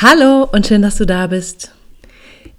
Hallo 0.00 0.48
und 0.52 0.64
schön, 0.64 0.82
dass 0.82 0.94
du 0.94 1.06
da 1.06 1.26
bist. 1.26 1.72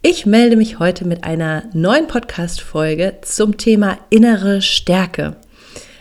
Ich 0.02 0.26
melde 0.26 0.58
mich 0.58 0.78
heute 0.78 1.08
mit 1.08 1.24
einer 1.24 1.64
neuen 1.72 2.06
Podcast-Folge 2.06 3.20
zum 3.22 3.56
Thema 3.56 3.98
innere 4.10 4.62
Stärke. 4.62 5.38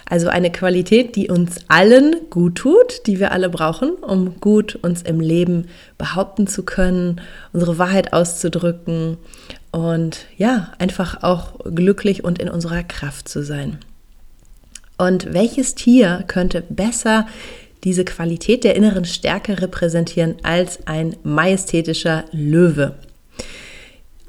Also 0.05 0.27
eine 0.27 0.51
Qualität, 0.51 1.15
die 1.15 1.29
uns 1.29 1.59
allen 1.69 2.17
gut 2.29 2.57
tut, 2.57 3.07
die 3.07 3.21
wir 3.21 3.31
alle 3.31 3.51
brauchen, 3.51 3.91
um 3.91 4.41
gut 4.41 4.75
uns 4.83 5.03
im 5.03 5.21
Leben 5.21 5.69
behaupten 5.97 6.49
zu 6.49 6.65
können, 6.65 7.21
unsere 7.53 7.79
Wahrheit 7.79 8.13
auszudrücken 8.13 9.17
und 9.71 10.27
ja, 10.39 10.73
einfach 10.79 11.23
auch 11.23 11.53
glücklich 11.73 12.25
und 12.25 12.41
in 12.41 12.49
unserer 12.49 12.83
Kraft 12.83 13.29
zu 13.29 13.45
sein. 13.45 13.79
Und 14.97 15.33
welches 15.35 15.77
Tier 15.77 16.25
könnte 16.27 16.65
besser 16.69 17.29
diese 17.85 18.05
Qualität 18.05 18.65
der 18.65 18.77
inneren 18.77 19.05
Stärke 19.05 19.61
repräsentieren 19.61 20.37
als 20.43 20.87
ein 20.87 21.17
majestätischer 21.23 22.25
Löwe. 22.33 22.95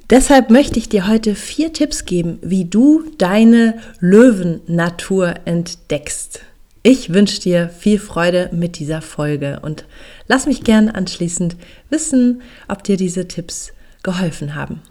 Deshalb 0.09 0.49
möchte 0.49 0.79
ich 0.79 0.89
dir 0.89 1.07
heute 1.07 1.35
vier 1.35 1.71
Tipps 1.71 2.05
geben, 2.05 2.39
wie 2.41 2.65
du 2.65 3.03
deine 3.19 3.75
Löwennatur 3.99 5.35
entdeckst. 5.45 6.41
Ich 6.81 7.13
wünsche 7.13 7.41
dir 7.41 7.69
viel 7.69 7.99
Freude 7.99 8.49
mit 8.51 8.79
dieser 8.79 9.01
Folge 9.01 9.59
und 9.61 9.85
lass 10.27 10.47
mich 10.47 10.63
gern 10.63 10.89
anschließend 10.89 11.57
wissen, 11.89 12.41
ob 12.67 12.83
dir 12.83 12.97
diese 12.97 13.27
Tipps 13.27 13.73
geholfen 14.01 14.55
haben. 14.55 14.81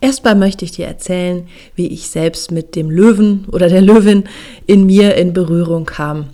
Erstmal 0.00 0.36
möchte 0.36 0.64
ich 0.64 0.70
dir 0.70 0.86
erzählen, 0.86 1.48
wie 1.74 1.88
ich 1.88 2.08
selbst 2.08 2.52
mit 2.52 2.76
dem 2.76 2.90
Löwen 2.90 3.46
oder 3.50 3.68
der 3.68 3.82
Löwin 3.82 4.24
in 4.66 4.86
mir 4.86 5.16
in 5.16 5.32
Berührung 5.32 5.84
kam. 5.84 6.30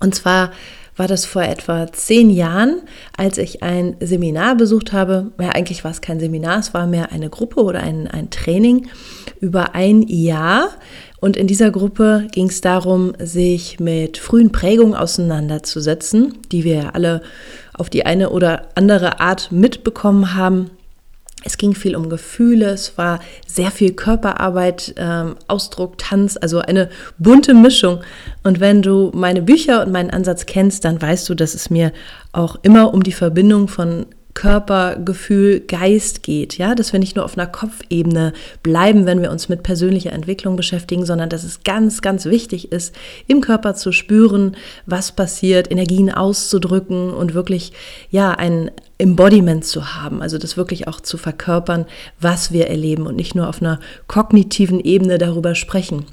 Und 0.00 0.14
zwar 0.14 0.50
war 0.96 1.08
das 1.08 1.24
vor 1.24 1.42
etwa 1.42 1.90
zehn 1.92 2.28
Jahren, 2.28 2.82
als 3.16 3.38
ich 3.38 3.62
ein 3.62 3.96
Seminar 4.00 4.56
besucht 4.56 4.92
habe. 4.92 5.32
Ja, 5.40 5.50
eigentlich 5.50 5.82
war 5.82 5.90
es 5.90 6.02
kein 6.02 6.20
Seminar, 6.20 6.58
es 6.58 6.74
war 6.74 6.86
mehr 6.86 7.10
eine 7.10 7.30
Gruppe 7.30 7.62
oder 7.62 7.80
ein, 7.80 8.06
ein 8.06 8.28
Training 8.28 8.88
über 9.40 9.74
ein 9.74 10.02
Jahr. 10.02 10.68
Und 11.20 11.36
in 11.36 11.46
dieser 11.46 11.70
Gruppe 11.70 12.26
ging 12.32 12.48
es 12.48 12.60
darum, 12.60 13.12
sich 13.18 13.80
mit 13.80 14.18
frühen 14.18 14.52
Prägungen 14.52 14.94
auseinanderzusetzen, 14.94 16.34
die 16.52 16.64
wir 16.64 16.94
alle 16.94 17.22
auf 17.72 17.88
die 17.88 18.04
eine 18.04 18.28
oder 18.28 18.68
andere 18.74 19.20
Art 19.20 19.52
mitbekommen 19.52 20.34
haben. 20.34 20.70
Es 21.44 21.56
ging 21.56 21.74
viel 21.74 21.96
um 21.96 22.10
Gefühle, 22.10 22.66
es 22.70 22.98
war 22.98 23.20
sehr 23.46 23.70
viel 23.70 23.92
Körperarbeit, 23.92 24.94
ähm, 24.96 25.36
Ausdruck, 25.48 25.96
Tanz, 25.96 26.38
also 26.40 26.58
eine 26.58 26.90
bunte 27.18 27.54
Mischung. 27.54 28.00
Und 28.42 28.60
wenn 28.60 28.82
du 28.82 29.10
meine 29.14 29.42
Bücher 29.42 29.82
und 29.84 29.92
meinen 29.92 30.10
Ansatz 30.10 30.46
kennst, 30.46 30.84
dann 30.84 31.00
weißt 31.00 31.28
du, 31.28 31.34
dass 31.34 31.54
es 31.54 31.70
mir 31.70 31.92
auch 32.32 32.56
immer 32.62 32.92
um 32.92 33.02
die 33.02 33.12
Verbindung 33.12 33.68
von 33.68 34.06
Körper, 34.40 34.96
Gefühl, 34.96 35.60
Geist 35.60 36.22
geht, 36.22 36.56
ja, 36.56 36.74
dass 36.74 36.94
wir 36.94 36.98
nicht 36.98 37.14
nur 37.14 37.26
auf 37.26 37.36
einer 37.36 37.46
Kopfebene 37.46 38.32
bleiben, 38.62 39.04
wenn 39.04 39.20
wir 39.20 39.30
uns 39.30 39.50
mit 39.50 39.62
persönlicher 39.62 40.14
Entwicklung 40.14 40.56
beschäftigen, 40.56 41.04
sondern 41.04 41.28
dass 41.28 41.44
es 41.44 41.62
ganz, 41.62 42.00
ganz 42.00 42.24
wichtig 42.24 42.72
ist, 42.72 42.94
im 43.26 43.42
Körper 43.42 43.74
zu 43.74 43.92
spüren, 43.92 44.56
was 44.86 45.12
passiert, 45.12 45.70
Energien 45.70 46.10
auszudrücken 46.10 47.10
und 47.12 47.34
wirklich, 47.34 47.74
ja, 48.10 48.30
ein 48.30 48.70
Embodiment 48.96 49.66
zu 49.66 49.94
haben, 49.94 50.22
also 50.22 50.38
das 50.38 50.56
wirklich 50.56 50.88
auch 50.88 51.02
zu 51.02 51.18
verkörpern, 51.18 51.84
was 52.18 52.50
wir 52.50 52.68
erleben 52.68 53.06
und 53.06 53.16
nicht 53.16 53.34
nur 53.34 53.46
auf 53.46 53.60
einer 53.60 53.78
kognitiven 54.06 54.80
Ebene 54.80 55.18
darüber 55.18 55.54
sprechen. 55.54 56.06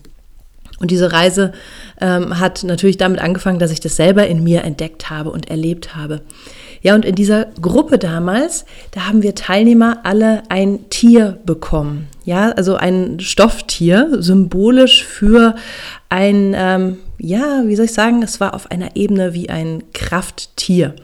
Und 0.79 0.91
diese 0.91 1.13
Reise 1.13 1.53
ähm, 2.01 2.41
hat 2.41 2.65
natürlich 2.65 2.97
damit 2.97 3.21
angefangen, 3.21 3.59
dass 3.59 3.71
ich 3.71 3.79
das 3.79 3.95
selber 3.95 4.27
in 4.27 4.43
mir 4.43 4.65
entdeckt 4.65 5.09
habe 5.09 5.29
und 5.31 5.49
erlebt 5.49 5.95
habe. 5.95 6.23
Ja, 6.81 6.95
und 6.95 7.05
in 7.05 7.15
dieser 7.15 7.45
Gruppe 7.61 7.97
damals, 7.97 8.65
da 8.91 9.07
haben 9.07 9.23
wir 9.23 9.35
Teilnehmer 9.35 9.99
alle 10.03 10.43
ein 10.49 10.89
Tier 10.89 11.39
bekommen. 11.45 12.07
Ja, 12.23 12.51
also 12.51 12.75
ein 12.75 13.19
Stofftier, 13.19 14.17
symbolisch 14.19 15.03
für 15.03 15.55
ein, 16.09 16.53
ähm, 16.55 16.97
ja, 17.17 17.63
wie 17.65 17.75
soll 17.75 17.85
ich 17.85 17.93
sagen, 17.93 18.21
es 18.21 18.39
war 18.39 18.53
auf 18.53 18.69
einer 18.69 18.95
Ebene 18.95 19.33
wie 19.33 19.49
ein 19.49 19.83
Krafttier. 19.93 20.95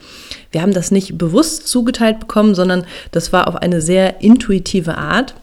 Wir 0.52 0.62
haben 0.62 0.74
das 0.74 0.90
nicht 0.90 1.18
bewusst 1.18 1.66
zugeteilt 1.66 2.20
bekommen, 2.20 2.54
sondern 2.54 2.84
das 3.10 3.32
war 3.32 3.48
auf 3.48 3.56
eine 3.56 3.80
sehr 3.80 4.20
intuitive 4.22 4.96
Art. 4.96 5.34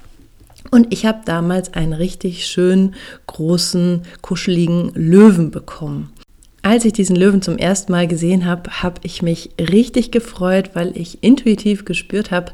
Und 0.70 0.94
ich 0.94 1.06
habe 1.06 1.20
damals 1.26 1.74
einen 1.74 1.94
richtig 1.94 2.46
schönen, 2.46 2.96
großen, 3.28 4.04
kuscheligen 4.22 4.92
Löwen 4.94 5.52
bekommen. 5.52 6.14
Als 6.64 6.86
ich 6.86 6.94
diesen 6.94 7.16
Löwen 7.16 7.42
zum 7.42 7.58
ersten 7.58 7.92
Mal 7.92 8.08
gesehen 8.08 8.46
habe, 8.46 8.84
habe 8.84 9.02
ich 9.04 9.24
mich 9.24 9.50
richtig 9.60 10.12
gefreut, 10.12 10.72
weil 10.74 10.96
ich 10.96 11.24
intuitiv 11.24 11.86
gespürt 11.86 12.30
habe, 12.30 12.52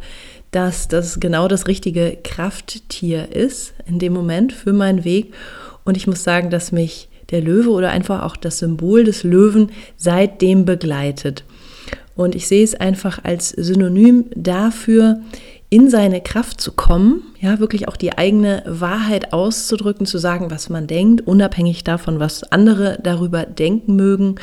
dass 0.52 0.88
das 0.88 1.20
genau 1.20 1.50
das 1.50 1.68
richtige 1.68 2.18
Krafttier 2.24 3.36
ist 3.36 3.74
in 3.86 4.00
dem 4.00 4.14
Moment 4.14 4.54
für 4.54 4.72
meinen 4.72 5.04
Weg. 5.04 5.34
Und 5.84 5.98
ich 5.98 6.08
muss 6.08 6.24
sagen, 6.24 6.50
dass 6.50 6.72
mich 6.72 7.10
der 7.32 7.42
Löwe 7.42 7.70
oder 7.72 7.90
einfach 7.90 8.24
auch 8.24 8.38
das 8.38 8.60
Symbol 8.60 9.04
des 9.04 9.24
Löwen 9.24 9.72
seitdem 9.98 10.64
begleitet. 10.64 11.44
Und 12.16 12.34
ich 12.34 12.48
sehe 12.48 12.64
es 12.64 12.76
einfach 12.76 13.24
als 13.24 13.50
Synonym 13.50 14.26
dafür, 14.36 15.20
in 15.70 15.90
seine 15.90 16.22
Kraft 16.22 16.62
zu 16.62 16.72
kommen, 16.72 17.24
ja, 17.42 17.60
wirklich 17.60 17.90
auch 17.90 17.98
die 17.98 18.18
eigene 18.18 18.64
Wahrheit 18.66 19.34
auszudrücken, 19.34 20.06
zu 20.06 20.18
sagen, 20.18 20.50
was 20.50 20.70
man 20.70 20.88
denkt, 20.88 21.28
unabhängig 21.28 21.84
davon, 21.84 22.20
was 22.20 22.44
andere 22.52 22.98
darüber 23.04 23.46
denken 23.46 23.98
mögen, 23.98 24.36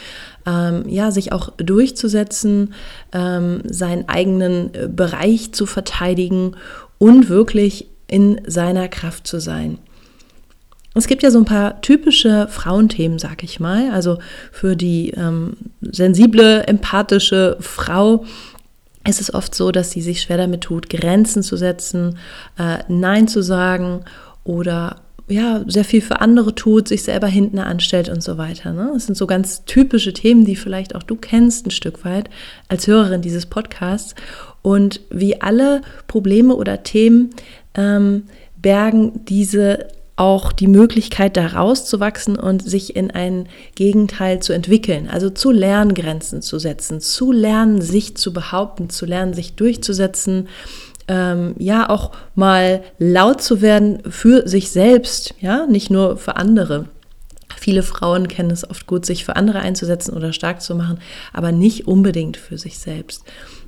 ähm, 0.46 0.84
ja, 0.86 1.10
sich 1.10 1.32
auch 1.32 1.50
durchzusetzen, 1.56 2.74
ähm, 3.12 3.62
seinen 3.64 4.06
eigenen 4.08 4.74
äh, 4.74 4.88
Bereich 4.88 5.52
zu 5.52 5.64
verteidigen 5.64 6.56
und 6.98 7.30
wirklich 7.30 7.88
in 8.06 8.42
seiner 8.46 8.88
Kraft 8.88 9.26
zu 9.26 9.40
sein. 9.40 9.78
Es 10.94 11.08
gibt 11.08 11.22
ja 11.22 11.30
so 11.30 11.38
ein 11.38 11.44
paar 11.44 11.80
typische 11.80 12.46
Frauenthemen, 12.48 13.18
sag 13.18 13.42
ich 13.42 13.58
mal. 13.58 13.90
Also 13.90 14.18
für 14.52 14.76
die 14.76 15.10
ähm, 15.10 15.56
sensible, 15.80 16.62
empathische 16.68 17.56
Frau 17.60 18.24
ist 19.06 19.20
es 19.20 19.32
oft 19.32 19.54
so, 19.54 19.70
dass 19.70 19.90
sie 19.90 20.02
sich 20.02 20.22
schwer 20.22 20.38
damit 20.38 20.62
tut, 20.62 20.88
Grenzen 20.88 21.42
zu 21.42 21.56
setzen, 21.56 22.18
äh, 22.58 22.78
Nein 22.88 23.28
zu 23.28 23.42
sagen 23.42 24.04
oder 24.44 24.96
ja, 25.26 25.64
sehr 25.66 25.84
viel 25.84 26.02
für 26.02 26.20
andere 26.20 26.54
tut, 26.54 26.88
sich 26.88 27.02
selber 27.02 27.26
hinten 27.26 27.58
anstellt 27.58 28.10
und 28.10 28.22
so 28.22 28.36
weiter. 28.36 28.72
Ne? 28.72 28.90
Das 28.92 29.06
sind 29.06 29.14
so 29.14 29.26
ganz 29.26 29.64
typische 29.64 30.12
Themen, 30.12 30.44
die 30.44 30.56
vielleicht 30.56 30.94
auch 30.94 31.02
du 31.02 31.16
kennst 31.16 31.66
ein 31.66 31.70
Stück 31.70 32.04
weit 32.04 32.28
als 32.68 32.86
Hörerin 32.86 33.22
dieses 33.22 33.46
Podcasts. 33.46 34.14
Und 34.60 35.00
wie 35.10 35.40
alle 35.40 35.80
Probleme 36.08 36.54
oder 36.54 36.82
Themen 36.82 37.30
ähm, 37.74 38.24
bergen 38.56 39.24
diese 39.24 39.88
auch 40.16 40.52
die 40.52 40.68
Möglichkeit, 40.68 41.36
da 41.36 41.46
rauszuwachsen 41.48 42.36
und 42.38 42.62
sich 42.62 42.94
in 42.94 43.10
ein 43.10 43.48
Gegenteil 43.74 44.40
zu 44.40 44.52
entwickeln. 44.52 45.08
Also 45.08 45.30
zu 45.30 45.50
lernen, 45.50 45.94
Grenzen 45.94 46.40
zu 46.40 46.58
setzen, 46.58 47.00
zu 47.00 47.32
lernen, 47.32 47.80
sich 47.80 48.16
zu 48.16 48.32
behaupten, 48.32 48.90
zu 48.90 49.06
lernen, 49.06 49.34
sich 49.34 49.54
durchzusetzen, 49.54 50.48
ähm, 51.08 51.54
ja, 51.58 51.90
auch 51.90 52.12
mal 52.34 52.82
laut 52.98 53.42
zu 53.42 53.60
werden 53.60 54.02
für 54.08 54.48
sich 54.48 54.70
selbst, 54.70 55.34
ja, 55.40 55.66
nicht 55.66 55.90
nur 55.90 56.16
für 56.16 56.36
andere. 56.36 56.86
Viele 57.56 57.82
Frauen 57.82 58.28
kennen 58.28 58.50
es 58.50 58.68
oft 58.68 58.86
gut, 58.86 59.04
sich 59.04 59.24
für 59.24 59.36
andere 59.36 59.58
einzusetzen 59.60 60.14
oder 60.14 60.32
stark 60.32 60.62
zu 60.62 60.74
machen, 60.74 60.98
aber 61.32 61.52
nicht 61.52 61.86
unbedingt 61.86 62.36
für 62.36 62.58
sich 62.58 62.78
selbst. 62.78 63.22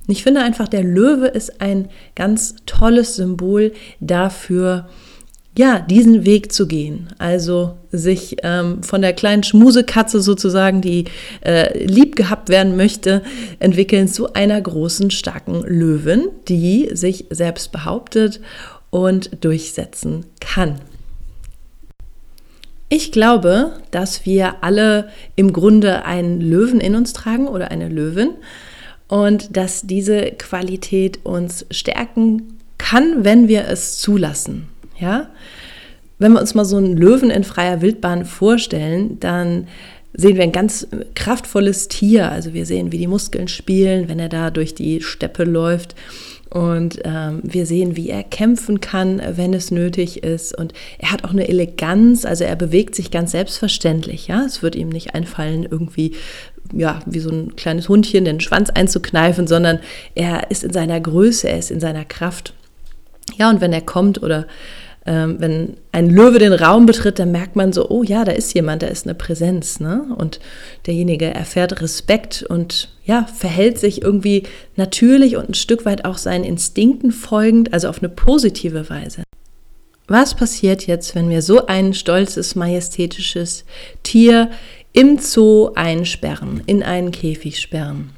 Und 0.06 0.12
ich 0.12 0.22
finde 0.22 0.42
einfach, 0.42 0.68
der 0.68 0.84
Löwe 0.84 1.26
ist 1.26 1.60
ein 1.60 1.88
ganz 2.14 2.56
tolles 2.66 3.16
Symbol 3.16 3.72
dafür, 4.00 4.88
ja, 5.58 5.78
diesen 5.78 6.24
Weg 6.24 6.52
zu 6.52 6.66
gehen. 6.66 7.08
Also 7.18 7.76
sich 7.90 8.36
ähm, 8.42 8.82
von 8.82 9.00
der 9.00 9.14
kleinen 9.14 9.42
Schmusekatze 9.42 10.20
sozusagen, 10.20 10.82
die 10.82 11.06
äh, 11.44 11.84
lieb 11.84 12.14
gehabt 12.16 12.48
werden 12.48 12.76
möchte, 12.76 13.22
entwickeln 13.58 14.08
zu 14.08 14.34
einer 14.34 14.60
großen, 14.60 15.10
starken 15.10 15.62
Löwin, 15.62 16.28
die 16.48 16.90
sich 16.92 17.26
selbst 17.30 17.72
behauptet 17.72 18.40
und 18.90 19.44
durchsetzen 19.44 20.26
kann. 20.40 20.80
Ich 22.88 23.10
glaube, 23.10 23.72
dass 23.90 24.26
wir 24.26 24.62
alle 24.62 25.08
im 25.34 25.52
Grunde 25.52 26.04
einen 26.04 26.40
Löwen 26.40 26.80
in 26.80 26.94
uns 26.94 27.12
tragen 27.12 27.48
oder 27.48 27.70
eine 27.70 27.88
Löwin 27.88 28.30
und 29.08 29.56
dass 29.56 29.82
diese 29.82 30.32
Qualität 30.32 31.20
uns 31.24 31.66
stärken 31.70 32.58
kann, 32.78 33.24
wenn 33.24 33.48
wir 33.48 33.66
es 33.68 33.98
zulassen. 33.98 34.68
Ja, 34.98 35.28
wenn 36.18 36.32
wir 36.32 36.40
uns 36.40 36.54
mal 36.54 36.64
so 36.64 36.76
einen 36.76 36.96
Löwen 36.96 37.30
in 37.30 37.44
freier 37.44 37.82
Wildbahn 37.82 38.24
vorstellen, 38.24 39.20
dann 39.20 39.68
sehen 40.14 40.36
wir 40.36 40.42
ein 40.42 40.52
ganz 40.52 40.86
kraftvolles 41.14 41.88
Tier. 41.88 42.32
Also 42.32 42.54
wir 42.54 42.64
sehen, 42.64 42.90
wie 42.90 42.98
die 42.98 43.06
Muskeln 43.06 43.48
spielen, 43.48 44.08
wenn 44.08 44.18
er 44.18 44.30
da 44.30 44.50
durch 44.50 44.74
die 44.74 45.02
Steppe 45.02 45.44
läuft. 45.44 45.94
Und 46.48 47.00
ähm, 47.04 47.40
wir 47.42 47.66
sehen, 47.66 47.96
wie 47.96 48.08
er 48.08 48.22
kämpfen 48.22 48.80
kann, 48.80 49.20
wenn 49.36 49.52
es 49.52 49.70
nötig 49.70 50.22
ist. 50.22 50.56
Und 50.56 50.72
er 50.98 51.10
hat 51.10 51.24
auch 51.24 51.32
eine 51.32 51.48
Eleganz, 51.48 52.24
also 52.24 52.44
er 52.44 52.56
bewegt 52.56 52.94
sich 52.94 53.10
ganz 53.10 53.32
selbstverständlich. 53.32 54.28
Ja, 54.28 54.44
es 54.44 54.62
wird 54.62 54.74
ihm 54.74 54.88
nicht 54.88 55.14
einfallen, 55.14 55.66
irgendwie 55.70 56.12
ja, 56.72 57.00
wie 57.04 57.20
so 57.20 57.30
ein 57.30 57.56
kleines 57.56 57.88
Hundchen 57.88 58.24
den 58.24 58.40
Schwanz 58.40 58.70
einzukneifen, 58.70 59.46
sondern 59.46 59.80
er 60.14 60.50
ist 60.50 60.64
in 60.64 60.72
seiner 60.72 61.00
Größe, 61.00 61.48
er 61.48 61.58
ist 61.58 61.70
in 61.70 61.80
seiner 61.80 62.04
Kraft. 62.04 62.54
Ja, 63.36 63.50
und 63.50 63.60
wenn 63.60 63.72
er 63.72 63.82
kommt 63.82 64.22
oder 64.22 64.46
ähm, 65.06 65.36
wenn 65.38 65.76
ein 65.92 66.10
Löwe 66.10 66.38
den 66.38 66.52
Raum 66.52 66.86
betritt, 66.86 67.18
dann 67.18 67.30
merkt 67.30 67.56
man 67.56 67.72
so, 67.72 67.88
oh 67.88 68.02
ja, 68.02 68.24
da 68.24 68.32
ist 68.32 68.54
jemand, 68.54 68.82
da 68.82 68.88
ist 68.88 69.06
eine 69.06 69.14
Präsenz. 69.14 69.80
Ne? 69.80 70.06
Und 70.16 70.40
derjenige 70.86 71.26
erfährt 71.26 71.80
Respekt 71.80 72.44
und 72.48 72.90
ja, 73.04 73.26
verhält 73.32 73.78
sich 73.78 74.02
irgendwie 74.02 74.42
natürlich 74.74 75.36
und 75.36 75.50
ein 75.50 75.54
Stück 75.54 75.84
weit 75.84 76.04
auch 76.04 76.18
seinen 76.18 76.44
Instinkten 76.44 77.12
folgend, 77.12 77.72
also 77.72 77.88
auf 77.88 77.98
eine 77.98 78.08
positive 78.08 78.90
Weise. 78.90 79.22
Was 80.08 80.34
passiert 80.34 80.86
jetzt, 80.86 81.14
wenn 81.14 81.30
wir 81.30 81.42
so 81.42 81.66
ein 81.66 81.94
stolzes, 81.94 82.54
majestätisches 82.54 83.64
Tier 84.02 84.50
im 84.92 85.18
Zoo 85.18 85.70
einsperren, 85.74 86.62
in 86.66 86.82
einen 86.82 87.10
Käfig 87.10 87.60
sperren? 87.60 88.15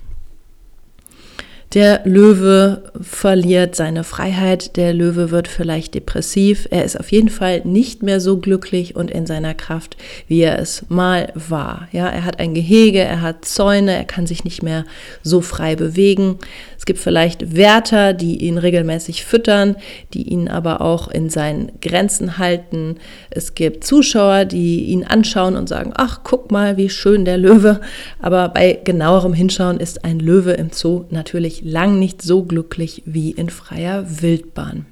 Der 1.75 2.01
Löwe 2.05 2.83
verliert 2.99 3.77
seine 3.77 4.03
Freiheit, 4.03 4.79
der 4.79 4.95
Löwe 4.95 5.31
wird 5.31 5.49
vielleicht 5.49 5.95
depressiv, 5.95 6.67
er 6.71 6.85
ist 6.85 6.99
auf 6.99 7.13
jeden 7.13 7.29
Fall 7.29 7.61
nicht 7.65 8.03
mehr 8.03 8.21
so 8.21 8.39
glücklich 8.39 8.97
und 8.97 9.11
in 9.11 9.27
seiner 9.27 9.53
Kraft, 9.53 9.99
wie 10.29 10.41
er 10.41 10.59
es 10.59 10.87
mal 10.89 11.31
war. 11.35 11.87
Ja, 11.93 12.09
er 12.09 12.25
hat 12.25 12.41
ein 12.41 12.55
Gehege, 12.55 13.01
er 13.01 13.21
hat 13.21 13.45
Zäune, 13.45 13.93
er 13.93 14.05
kann 14.05 14.27
sich 14.27 14.45
nicht 14.45 14.63
mehr 14.63 14.87
so 15.23 15.43
frei 15.43 15.77
bewegen. 15.77 16.39
Es 16.79 16.87
gibt 16.87 17.01
vielleicht 17.01 17.57
Wärter, 17.57 18.15
die 18.15 18.45
ihn 18.45 18.57
regelmäßig 18.57 19.25
füttern, 19.25 19.75
die 20.15 20.23
ihn 20.23 20.49
aber 20.49 20.81
auch 20.81 21.09
in 21.09 21.29
seinen 21.29 21.73
Grenzen 21.81 22.39
halten. 22.39 22.99
Es 23.31 23.55
gibt 23.55 23.83
Zuschauer, 23.83 24.45
die 24.45 24.85
ihn 24.85 25.05
anschauen 25.05 25.57
und 25.57 25.69
sagen, 25.69 25.93
ach, 25.97 26.21
guck 26.23 26.53
mal, 26.53 26.77
wie 26.77 26.89
schön 26.89 27.25
der 27.25 27.37
Löwe. 27.37 27.81
Aber 28.23 28.49
bei 28.49 28.79
genauerem 28.85 29.33
Hinschauen 29.35 29.81
ist 29.81 30.05
ein 30.05 30.21
Löwe 30.21 30.53
im 30.53 30.71
Zoo 30.71 31.05
natürlich 31.11 31.63
lang 31.65 31.99
nicht 31.99 32.23
so 32.23 32.45
glücklich 32.45 33.03
wie 33.05 33.33
in 33.33 33.51
freier 33.51 34.07
Wildbahn. 34.23 34.87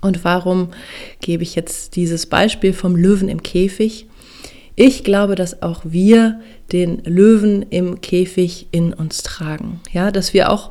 Und 0.00 0.24
warum 0.24 0.70
gebe 1.20 1.42
ich 1.42 1.54
jetzt 1.54 1.96
dieses 1.96 2.24
Beispiel 2.26 2.72
vom 2.72 2.96
Löwen 2.96 3.28
im 3.28 3.42
Käfig? 3.42 4.06
Ich 4.74 5.04
glaube, 5.04 5.34
dass 5.34 5.60
auch 5.60 5.82
wir 5.84 6.40
den 6.72 7.02
Löwen 7.04 7.62
im 7.70 8.00
Käfig 8.00 8.68
in 8.70 8.92
uns 8.92 9.22
tragen. 9.22 9.80
Ja, 9.92 10.10
dass 10.10 10.34
wir 10.34 10.50
auch 10.50 10.70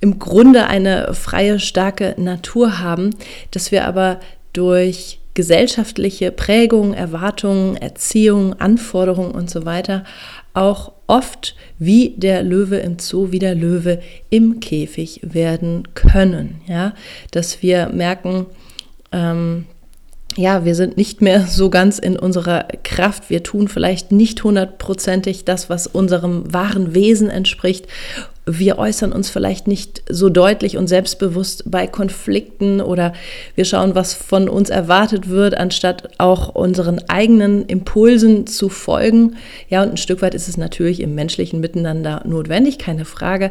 im 0.00 0.18
Grunde 0.18 0.66
eine 0.66 1.14
freie, 1.14 1.58
starke 1.58 2.14
Natur 2.18 2.78
haben, 2.78 3.10
dass 3.50 3.72
wir 3.72 3.86
aber 3.86 4.20
durch 4.52 5.20
gesellschaftliche 5.34 6.32
Prägungen, 6.32 6.94
Erwartungen, 6.94 7.76
Erziehung, 7.76 8.54
Anforderungen 8.54 9.30
und 9.30 9.48
so 9.48 9.64
weiter 9.64 10.04
auch 10.52 10.92
oft 11.06 11.54
wie 11.78 12.14
der 12.16 12.42
Löwe 12.42 12.78
im 12.78 12.98
Zoo, 12.98 13.30
wie 13.30 13.38
der 13.38 13.54
Löwe 13.54 14.00
im 14.30 14.58
Käfig 14.58 15.20
werden 15.22 15.86
können. 15.94 16.60
Ja, 16.66 16.94
dass 17.30 17.62
wir 17.62 17.88
merken, 17.90 18.46
ähm, 19.12 19.66
ja, 20.36 20.64
wir 20.64 20.74
sind 20.74 20.96
nicht 20.96 21.20
mehr 21.20 21.46
so 21.46 21.68
ganz 21.70 21.98
in 21.98 22.18
unserer 22.18 22.68
Kraft. 22.84 23.28
Wir 23.28 23.42
tun 23.42 23.66
vielleicht 23.66 24.12
nicht 24.12 24.44
hundertprozentig 24.44 25.44
das, 25.44 25.68
was 25.68 25.86
unserem 25.86 26.52
wahren 26.52 26.94
Wesen 26.94 27.28
entspricht 27.28 27.86
wir 28.48 28.78
äußern 28.78 29.12
uns 29.12 29.28
vielleicht 29.28 29.66
nicht 29.68 30.02
so 30.08 30.30
deutlich 30.30 30.78
und 30.78 30.88
selbstbewusst 30.88 31.70
bei 31.70 31.86
Konflikten 31.86 32.80
oder 32.80 33.12
wir 33.54 33.64
schauen, 33.64 33.94
was 33.94 34.14
von 34.14 34.48
uns 34.48 34.70
erwartet 34.70 35.28
wird, 35.28 35.56
anstatt 35.56 36.08
auch 36.18 36.54
unseren 36.54 37.00
eigenen 37.08 37.66
Impulsen 37.66 38.46
zu 38.46 38.68
folgen. 38.68 39.36
Ja, 39.68 39.82
und 39.82 39.90
ein 39.90 39.96
Stück 39.98 40.22
weit 40.22 40.34
ist 40.34 40.48
es 40.48 40.56
natürlich 40.56 41.00
im 41.00 41.14
menschlichen 41.14 41.60
Miteinander 41.60 42.22
notwendig, 42.24 42.78
keine 42.78 43.04
Frage. 43.04 43.50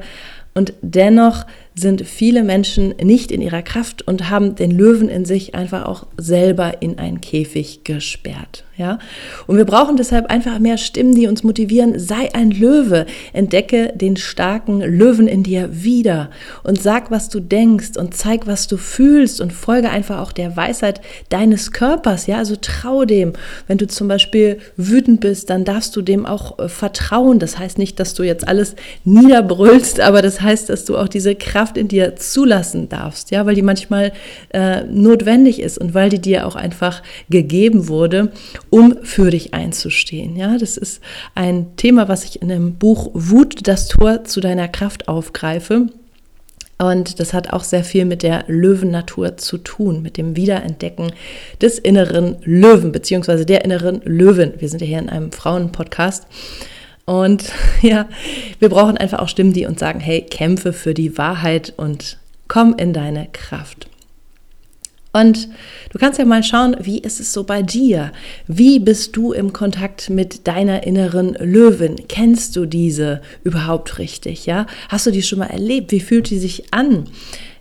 Und 0.54 0.74
dennoch 0.82 1.46
sind 1.76 2.02
viele 2.08 2.44
Menschen 2.44 2.96
nicht 3.02 3.32
in 3.32 3.42
ihrer 3.42 3.62
Kraft 3.62 4.08
und 4.08 4.30
haben 4.30 4.56
den 4.56 4.72
Löwen 4.72 5.10
in 5.10 5.26
sich 5.26 5.54
einfach 5.54 5.86
auch 5.86 6.08
selber 6.18 6.82
in 6.82 6.98
einen 6.98 7.22
Käfig 7.22 7.84
gesperrt. 7.84 8.64
Ja? 8.78 9.00
Und 9.46 9.58
wir 9.58 9.66
brauchen 9.66 9.98
deshalb 9.98 10.28
einfach 10.28 10.58
mehr 10.60 10.78
Stimmen, 10.78 11.14
die 11.14 11.28
uns 11.28 11.44
motivieren, 11.44 12.00
sei 12.00 12.34
ein 12.34 12.52
Löwe, 12.52 13.06
entdecke 13.34 13.94
den 13.96 14.18
starken 14.18 14.82
Löwen 14.82 15.28
in 15.28 15.44
dir 15.44 15.70
wieder 15.72 16.30
und 16.64 16.82
sag, 16.82 17.12
was 17.12 17.30
du 17.30 17.40
denkst 17.40 17.98
und 17.98 18.16
zeig, 18.16 18.48
was 18.48 18.68
du 18.68 18.78
fühlst 18.78 19.42
und 19.42 19.54
folge 19.54 19.90
einfach 19.90 20.20
auch 20.20 20.32
der 20.32 20.56
Weisheit 20.56 21.02
deines 21.30 21.72
Körpers. 21.72 22.28
Ja, 22.28 22.38
also 22.38 22.56
trau 22.60 23.06
dem. 23.06 23.34
Wenn 23.68 23.78
du 23.78 23.88
zum 23.88 24.08
Beispiel 24.08 24.60
wütend 24.78 25.22
bist, 25.22 25.50
dann 25.50 25.64
darfst 25.66 25.96
du 25.96 26.02
dem 26.02 26.26
auch 26.26 26.58
äh, 26.60 26.70
vertrauen. 26.70 27.40
Das 27.40 27.58
heißt 27.58 27.78
nicht, 27.78 28.00
dass 28.00 28.14
du 28.14 28.24
jetzt 28.24 28.48
alles 28.48 28.76
niederbrüllst, 29.04 30.00
aber 30.00 30.22
das 30.22 30.42
heißt, 30.48 30.70
dass 30.70 30.86
du 30.86 30.98
auch 30.98 31.08
diese 31.08 31.36
Kraft 31.36 31.78
in 31.78 31.88
dir 31.88 32.16
zulassen 32.16 32.90
darfst, 32.90 33.30
ja, 33.32 33.46
weil 33.46 33.56
die 33.56 33.62
manchmal 33.62 34.14
äh, 34.50 34.84
notwendig 34.84 35.62
ist 35.62 35.78
und 35.78 35.94
weil 35.94 36.10
die 36.10 36.20
dir 36.20 36.48
auch 36.48 36.56
einfach 36.56 37.04
gegeben 37.30 37.88
wurde, 37.88 38.32
um 38.70 38.98
für 39.04 39.30
dich 39.30 39.54
einzustehen. 39.54 40.36
Ja, 40.36 40.58
das 40.58 40.78
ist 40.78 41.02
ein 41.36 41.76
Thema, 41.76 42.08
was 42.08 42.24
ich 42.24 42.42
in 42.42 42.48
dem 42.48 42.76
Buch 42.76 43.12
Wut, 43.14 43.68
das 43.68 43.88
Tor 43.88 44.24
zu 44.24 44.40
deiner 44.40 44.68
Kraft 44.68 45.08
aufgreife. 45.08 45.88
Und 46.80 47.20
das 47.20 47.34
hat 47.34 47.54
auch 47.54 47.64
sehr 47.64 47.84
viel 47.84 48.06
mit 48.06 48.22
der 48.22 48.44
Löwennatur 48.48 49.38
zu 49.38 49.58
tun, 49.58 50.04
mit 50.04 50.16
dem 50.18 50.36
Wiederentdecken 50.36 51.12
des 51.60 51.80
inneren 51.80 52.38
Löwen, 52.44 52.92
beziehungsweise 52.92 53.46
der 53.46 53.66
inneren 53.66 54.02
Löwen. 54.04 54.54
Wir 54.60 54.70
sind 54.70 54.82
ja 54.82 54.88
hier 54.88 55.00
in 55.00 55.10
einem 55.10 55.32
Frauenpodcast. 55.32 56.28
Und 57.08 57.52
ja, 57.82 58.08
wir 58.60 58.70
brauchen 58.70 58.98
einfach 58.98 59.20
auch 59.20 59.30
Stimmen, 59.30 59.54
die 59.54 59.66
uns 59.66 59.80
sagen, 59.80 60.00
hey, 60.00 60.22
kämpfe 60.22 60.74
für 60.74 60.94
die 60.94 61.18
Wahrheit 61.18 61.74
und 61.78 62.20
komm 62.48 62.76
in 62.78 62.94
deine 62.94 63.28
Kraft. 63.32 63.88
Und 65.14 65.48
du 65.92 65.98
kannst 65.98 66.20
ja 66.20 66.26
mal 66.26 66.44
schauen, 66.44 66.76
wie 66.82 67.00
ist 67.00 67.20
es 67.20 67.34
so 67.34 67.44
bei 67.44 67.64
dir? 67.64 68.12
Wie 68.46 68.78
bist 68.78 69.16
du 69.16 69.32
im 69.32 69.52
Kontakt 69.52 70.12
mit 70.12 70.48
deiner 70.48 70.86
inneren 70.86 71.34
Löwin? 71.40 71.96
Kennst 72.08 72.56
du 72.56 72.66
diese 72.66 73.22
überhaupt 73.44 73.98
richtig? 73.98 74.46
Ja, 74.46 74.68
hast 74.90 75.08
du 75.08 75.12
die 75.12 75.24
schon 75.24 75.40
mal 75.40 75.48
erlebt? 75.48 75.92
Wie 75.92 76.02
fühlt 76.02 76.30
die 76.30 76.38
sich 76.38 76.72
an? 76.72 77.06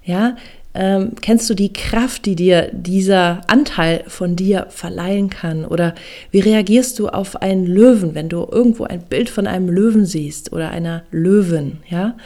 Ja, 0.05 0.37
ähm, 0.77 1.13
kennst 1.21 1.49
du 1.49 1.55
die 1.55 1.73
Kraft, 1.73 2.27
die 2.27 2.37
dir 2.37 2.71
dieser 2.73 3.41
Anteil 3.47 4.05
von 4.07 4.37
dir 4.37 4.67
verleihen 4.69 5.31
kann? 5.31 5.65
Oder 5.65 5.95
wie 6.31 6.41
reagierst 6.41 6.99
du 6.99 7.09
auf 7.09 7.41
einen 7.43 7.67
Löwen, 7.67 8.15
wenn 8.15 8.29
du 8.29 8.47
irgendwo 8.51 8.85
ein 8.85 9.03
Bild 9.03 9.31
von 9.31 9.47
einem 9.47 9.69
Löwen 9.69 10.05
siehst 10.05 10.53
oder 10.53 10.71
einer 10.71 11.05
Löwin? 11.11 11.79
Ja? 11.89 12.17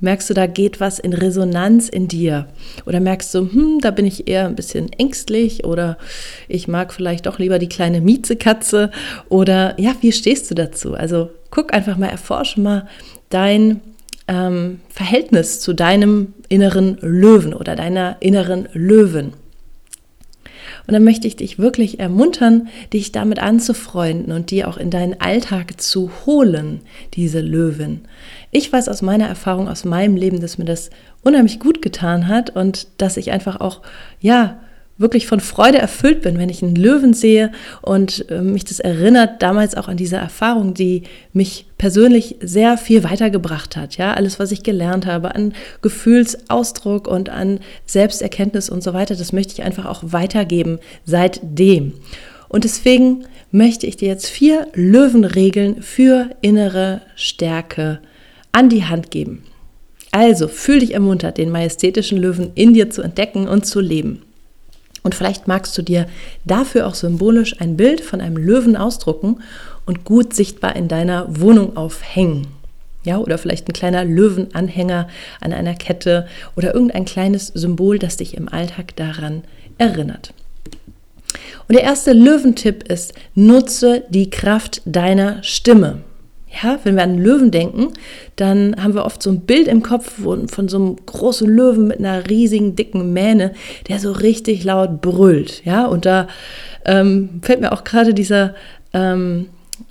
Merkst 0.00 0.30
du, 0.30 0.34
da 0.34 0.46
geht 0.46 0.80
was 0.80 0.98
in 0.98 1.12
Resonanz 1.12 1.88
in 1.88 2.08
dir? 2.08 2.46
Oder 2.86 3.00
merkst 3.00 3.34
du, 3.34 3.40
hm, 3.40 3.80
da 3.80 3.90
bin 3.90 4.06
ich 4.06 4.28
eher 4.28 4.46
ein 4.46 4.56
bisschen 4.56 4.90
ängstlich 4.94 5.64
oder 5.64 5.98
ich 6.48 6.68
mag 6.68 6.94
vielleicht 6.94 7.26
doch 7.26 7.38
lieber 7.38 7.58
die 7.58 7.68
kleine 7.68 8.00
Miezekatze? 8.00 8.90
Oder 9.28 9.78
ja, 9.78 9.94
wie 10.00 10.12
stehst 10.12 10.50
du 10.50 10.54
dazu? 10.54 10.94
Also 10.94 11.30
guck 11.50 11.74
einfach 11.74 11.98
mal, 11.98 12.08
erforsche 12.08 12.60
mal 12.60 12.86
dein 13.28 13.80
ähm, 14.30 14.80
Verhältnis 14.88 15.60
zu 15.60 15.74
deinem 15.74 16.34
inneren 16.48 16.96
Löwen 17.00 17.52
oder 17.52 17.74
deiner 17.74 18.16
inneren 18.20 18.68
Löwen. 18.72 19.32
Und 20.86 20.94
dann 20.94 21.04
möchte 21.04 21.26
ich 21.26 21.36
dich 21.36 21.58
wirklich 21.58 22.00
ermuntern, 22.00 22.68
dich 22.92 23.12
damit 23.12 23.38
anzufreunden 23.40 24.32
und 24.32 24.50
die 24.50 24.64
auch 24.64 24.76
in 24.76 24.90
deinen 24.90 25.20
Alltag 25.20 25.80
zu 25.80 26.10
holen, 26.24 26.80
diese 27.14 27.40
Löwen. 27.40 28.02
Ich 28.50 28.72
weiß 28.72 28.88
aus 28.88 29.02
meiner 29.02 29.26
Erfahrung, 29.26 29.68
aus 29.68 29.84
meinem 29.84 30.16
Leben, 30.16 30.40
dass 30.40 30.58
mir 30.58 30.64
das 30.64 30.90
unheimlich 31.22 31.60
gut 31.60 31.82
getan 31.82 32.28
hat 32.28 32.50
und 32.50 32.86
dass 32.98 33.16
ich 33.16 33.32
einfach 33.32 33.60
auch, 33.60 33.82
ja, 34.20 34.60
wirklich 35.00 35.26
von 35.26 35.40
Freude 35.40 35.78
erfüllt 35.78 36.20
bin, 36.20 36.38
wenn 36.38 36.50
ich 36.50 36.62
einen 36.62 36.76
Löwen 36.76 37.14
sehe 37.14 37.50
und 37.80 38.26
äh, 38.30 38.42
mich 38.42 38.64
das 38.64 38.80
erinnert 38.80 39.42
damals 39.42 39.74
auch 39.74 39.88
an 39.88 39.96
diese 39.96 40.16
Erfahrung, 40.16 40.74
die 40.74 41.04
mich 41.32 41.66
persönlich 41.78 42.36
sehr 42.40 42.76
viel 42.76 43.02
weitergebracht 43.02 43.76
hat. 43.76 43.96
Ja, 43.96 44.12
alles, 44.12 44.38
was 44.38 44.52
ich 44.52 44.62
gelernt 44.62 45.06
habe 45.06 45.34
an 45.34 45.54
Gefühlsausdruck 45.80 47.08
und 47.08 47.30
an 47.30 47.60
Selbsterkenntnis 47.86 48.68
und 48.68 48.82
so 48.82 48.92
weiter, 48.92 49.16
das 49.16 49.32
möchte 49.32 49.54
ich 49.54 49.62
einfach 49.62 49.86
auch 49.86 50.02
weitergeben 50.04 50.78
seitdem. 51.06 51.94
Und 52.48 52.64
deswegen 52.64 53.24
möchte 53.50 53.86
ich 53.86 53.96
dir 53.96 54.08
jetzt 54.08 54.26
vier 54.26 54.66
Löwenregeln 54.74 55.82
für 55.82 56.30
innere 56.42 57.00
Stärke 57.16 58.00
an 58.52 58.68
die 58.68 58.84
Hand 58.84 59.10
geben. 59.10 59.44
Also 60.12 60.48
fühl 60.48 60.80
dich 60.80 60.92
ermuntert, 60.92 61.38
den 61.38 61.50
majestätischen 61.50 62.18
Löwen 62.18 62.50
in 62.54 62.74
dir 62.74 62.90
zu 62.90 63.00
entdecken 63.02 63.48
und 63.48 63.64
zu 63.64 63.80
leben. 63.80 64.22
Und 65.02 65.14
vielleicht 65.14 65.48
magst 65.48 65.76
du 65.76 65.82
dir 65.82 66.06
dafür 66.44 66.86
auch 66.86 66.94
symbolisch 66.94 67.60
ein 67.60 67.76
Bild 67.76 68.00
von 68.00 68.20
einem 68.20 68.36
Löwen 68.36 68.76
ausdrucken 68.76 69.40
und 69.86 70.04
gut 70.04 70.34
sichtbar 70.34 70.76
in 70.76 70.88
deiner 70.88 71.40
Wohnung 71.40 71.76
aufhängen. 71.76 72.48
Ja, 73.02 73.16
oder 73.16 73.38
vielleicht 73.38 73.66
ein 73.66 73.72
kleiner 73.72 74.04
Löwenanhänger 74.04 75.08
an 75.40 75.52
einer 75.54 75.74
Kette 75.74 76.26
oder 76.54 76.74
irgendein 76.74 77.06
kleines 77.06 77.46
Symbol, 77.48 77.98
das 77.98 78.18
dich 78.18 78.36
im 78.36 78.48
Alltag 78.48 78.94
daran 78.96 79.42
erinnert. 79.78 80.34
Und 81.66 81.76
der 81.76 81.84
erste 81.84 82.12
Löwentipp 82.12 82.82
ist, 82.92 83.14
nutze 83.34 84.04
die 84.10 84.28
Kraft 84.28 84.82
deiner 84.84 85.42
Stimme. 85.42 86.02
Ja, 86.62 86.80
wenn 86.82 86.96
wir 86.96 87.04
an 87.04 87.18
Löwen 87.18 87.52
denken, 87.52 87.92
dann 88.34 88.74
haben 88.82 88.94
wir 88.94 89.04
oft 89.04 89.22
so 89.22 89.30
ein 89.30 89.42
Bild 89.42 89.68
im 89.68 89.82
Kopf 89.82 90.20
von, 90.20 90.48
so 90.68 90.76
einem 90.76 90.96
großen 91.06 91.48
Löwen 91.48 91.86
mit 91.86 92.00
einer 92.00 92.28
riesigen, 92.28 92.74
dicken 92.74 93.12
Mähne, 93.12 93.52
der 93.88 94.00
so 94.00 94.10
richtig 94.10 94.64
laut 94.64 95.00
brüllt. 95.00 95.64
Ja, 95.64 95.86
und 95.86 96.06
da 96.06 96.26
ähm, 96.84 97.40
fällt 97.42 97.60
mir 97.60 97.72
auch 97.72 97.84
gerade 97.84 98.14
dieser 98.14 98.54
ähm, 98.92 99.48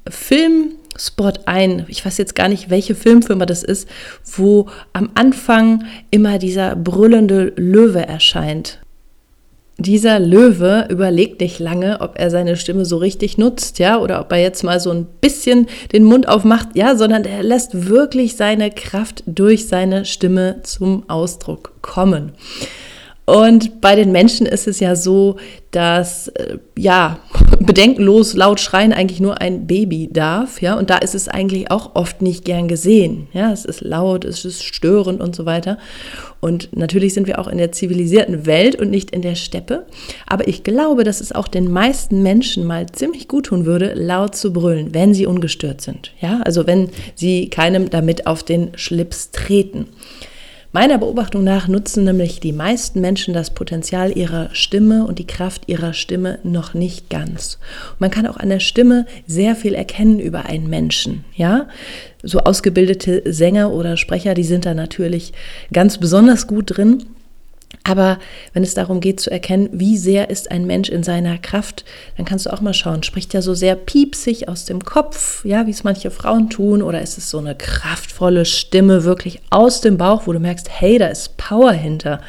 Filmspot 0.09 1.41
ein. 1.45 1.85
Ich 1.87 2.05
weiß 2.05 2.17
jetzt 2.17 2.35
gar 2.35 2.49
nicht, 2.49 2.69
welche 2.69 2.93
Filmfirma 2.93 3.45
das 3.45 3.63
ist, 3.63 3.87
wo 4.25 4.67
am 4.91 5.11
Anfang 5.15 5.85
immer 6.11 6.39
dieser 6.39 6.75
brüllende 6.75 7.53
Löwe 7.55 8.05
erscheint 8.05 8.79
dieser 9.79 10.19
Löwe 10.19 10.87
überlegt 10.89 11.41
nicht 11.41 11.59
lange, 11.59 12.01
ob 12.01 12.19
er 12.19 12.29
seine 12.29 12.57
Stimme 12.57 12.85
so 12.85 12.97
richtig 12.97 13.37
nutzt, 13.37 13.79
ja, 13.79 13.99
oder 13.99 14.19
ob 14.19 14.31
er 14.31 14.39
jetzt 14.39 14.63
mal 14.63 14.79
so 14.79 14.91
ein 14.91 15.07
bisschen 15.21 15.67
den 15.91 16.03
Mund 16.03 16.27
aufmacht, 16.27 16.69
ja, 16.75 16.95
sondern 16.95 17.23
er 17.23 17.43
lässt 17.43 17.87
wirklich 17.87 18.35
seine 18.35 18.69
Kraft 18.69 19.23
durch 19.25 19.67
seine 19.67 20.05
Stimme 20.05 20.57
zum 20.63 21.09
Ausdruck 21.09 21.73
kommen. 21.81 22.33
Und 23.29 23.79
bei 23.79 23.95
den 23.95 24.11
Menschen 24.11 24.47
ist 24.47 24.67
es 24.67 24.79
ja 24.79 24.95
so, 24.95 25.35
dass 25.69 26.29
äh, 26.29 26.57
ja 26.75 27.19
bedenkenlos 27.59 28.33
laut 28.33 28.59
schreien 28.59 28.91
eigentlich 28.91 29.19
nur 29.19 29.39
ein 29.39 29.67
Baby 29.67 30.09
darf, 30.11 30.63
ja, 30.63 30.73
und 30.75 30.89
da 30.89 30.97
ist 30.97 31.13
es 31.13 31.27
eigentlich 31.27 31.69
auch 31.69 31.93
oft 31.93 32.23
nicht 32.23 32.43
gern 32.43 32.67
gesehen, 32.67 33.27
ja, 33.31 33.51
es 33.51 33.65
ist 33.65 33.81
laut, 33.81 34.25
es 34.25 34.45
ist 34.45 34.63
störend 34.63 35.21
und 35.21 35.35
so 35.35 35.45
weiter. 35.45 35.77
Und 36.39 36.75
natürlich 36.75 37.13
sind 37.13 37.27
wir 37.27 37.37
auch 37.37 37.47
in 37.47 37.59
der 37.59 37.71
zivilisierten 37.71 38.47
Welt 38.47 38.77
und 38.77 38.89
nicht 38.89 39.11
in 39.11 39.21
der 39.21 39.35
Steppe, 39.35 39.85
aber 40.25 40.47
ich 40.47 40.63
glaube, 40.63 41.03
dass 41.03 41.21
es 41.21 41.31
auch 41.31 41.47
den 41.47 41.71
meisten 41.71 42.23
Menschen 42.23 42.65
mal 42.65 42.87
ziemlich 42.87 43.27
gut 43.27 43.47
tun 43.47 43.67
würde, 43.67 43.93
laut 43.93 44.35
zu 44.35 44.53
brüllen, 44.53 44.95
wenn 44.95 45.13
sie 45.13 45.27
ungestört 45.27 45.81
sind, 45.81 46.13
ja, 46.19 46.41
also 46.45 46.65
wenn 46.65 46.89
sie 47.13 47.49
keinem 47.49 47.91
damit 47.91 48.25
auf 48.25 48.41
den 48.41 48.71
Schlips 48.75 49.29
treten. 49.29 49.85
Meiner 50.71 50.99
Beobachtung 50.99 51.43
nach 51.43 51.67
nutzen 51.67 52.03
nämlich 52.03 52.39
die 52.41 52.53
meisten 52.53 53.01
Menschen 53.01 53.33
das 53.33 53.49
Potenzial 53.49 54.15
ihrer 54.15 54.49
Stimme 54.53 55.03
und 55.07 55.17
die 55.17 55.25
Kraft 55.25 55.63
ihrer 55.65 55.93
Stimme 55.93 56.37
noch 56.43 56.75
nicht 56.75 57.09
ganz. 57.09 57.57
man 57.97 58.11
kann 58.11 58.27
auch 58.27 58.37
an 58.37 58.49
der 58.49 58.59
Stimme 58.59 59.07
sehr 59.25 59.55
viel 59.55 59.73
erkennen 59.73 60.19
über 60.19 60.45
einen 60.45 60.69
Menschen, 60.69 61.25
ja? 61.35 61.67
So 62.21 62.41
ausgebildete 62.41 63.23
Sänger 63.25 63.71
oder 63.71 63.97
Sprecher, 63.97 64.35
die 64.35 64.43
sind 64.43 64.67
da 64.67 64.75
natürlich 64.75 65.33
ganz 65.73 65.97
besonders 65.97 66.45
gut 66.45 66.77
drin. 66.77 67.03
Aber 67.83 68.19
wenn 68.53 68.63
es 68.63 68.73
darum 68.73 68.99
geht 68.99 69.19
zu 69.19 69.31
erkennen, 69.31 69.69
wie 69.71 69.97
sehr 69.97 70.29
ist 70.29 70.51
ein 70.51 70.67
Mensch 70.67 70.89
in 70.89 71.03
seiner 71.03 71.37
Kraft, 71.37 71.85
dann 72.17 72.25
kannst 72.25 72.45
du 72.45 72.53
auch 72.53 72.61
mal 72.61 72.73
schauen, 72.73 73.03
spricht 73.03 73.33
er 73.33 73.41
so 73.41 73.53
sehr 73.53 73.75
piepsig 73.75 74.47
aus 74.47 74.65
dem 74.65 74.83
Kopf, 74.83 75.43
ja, 75.45 75.65
wie 75.65 75.71
es 75.71 75.83
manche 75.83 76.11
Frauen 76.11 76.49
tun, 76.49 76.81
oder 76.81 77.01
ist 77.01 77.17
es 77.17 77.29
so 77.29 77.39
eine 77.39 77.55
kraftvolle 77.55 78.45
Stimme 78.45 79.05
wirklich 79.05 79.41
aus 79.49 79.81
dem 79.81 79.97
Bauch, 79.97 80.27
wo 80.27 80.33
du 80.33 80.39
merkst, 80.39 80.69
hey, 80.69 80.97
da 80.97 81.07
ist 81.07 81.37
Power 81.37 81.71
hinter. 81.71 82.21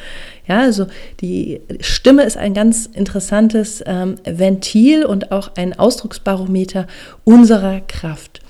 Ja, 0.47 0.61
also 0.61 0.87
die 1.19 1.61
Stimme 1.79 2.23
ist 2.23 2.37
ein 2.37 2.53
ganz 2.53 2.85
interessantes 2.85 3.83
ähm, 3.85 4.15
Ventil 4.25 5.05
und 5.05 5.31
auch 5.31 5.51
ein 5.55 5.77
Ausdrucksbarometer 5.77 6.87
unserer 7.23 7.81
Kraft. 7.81 8.41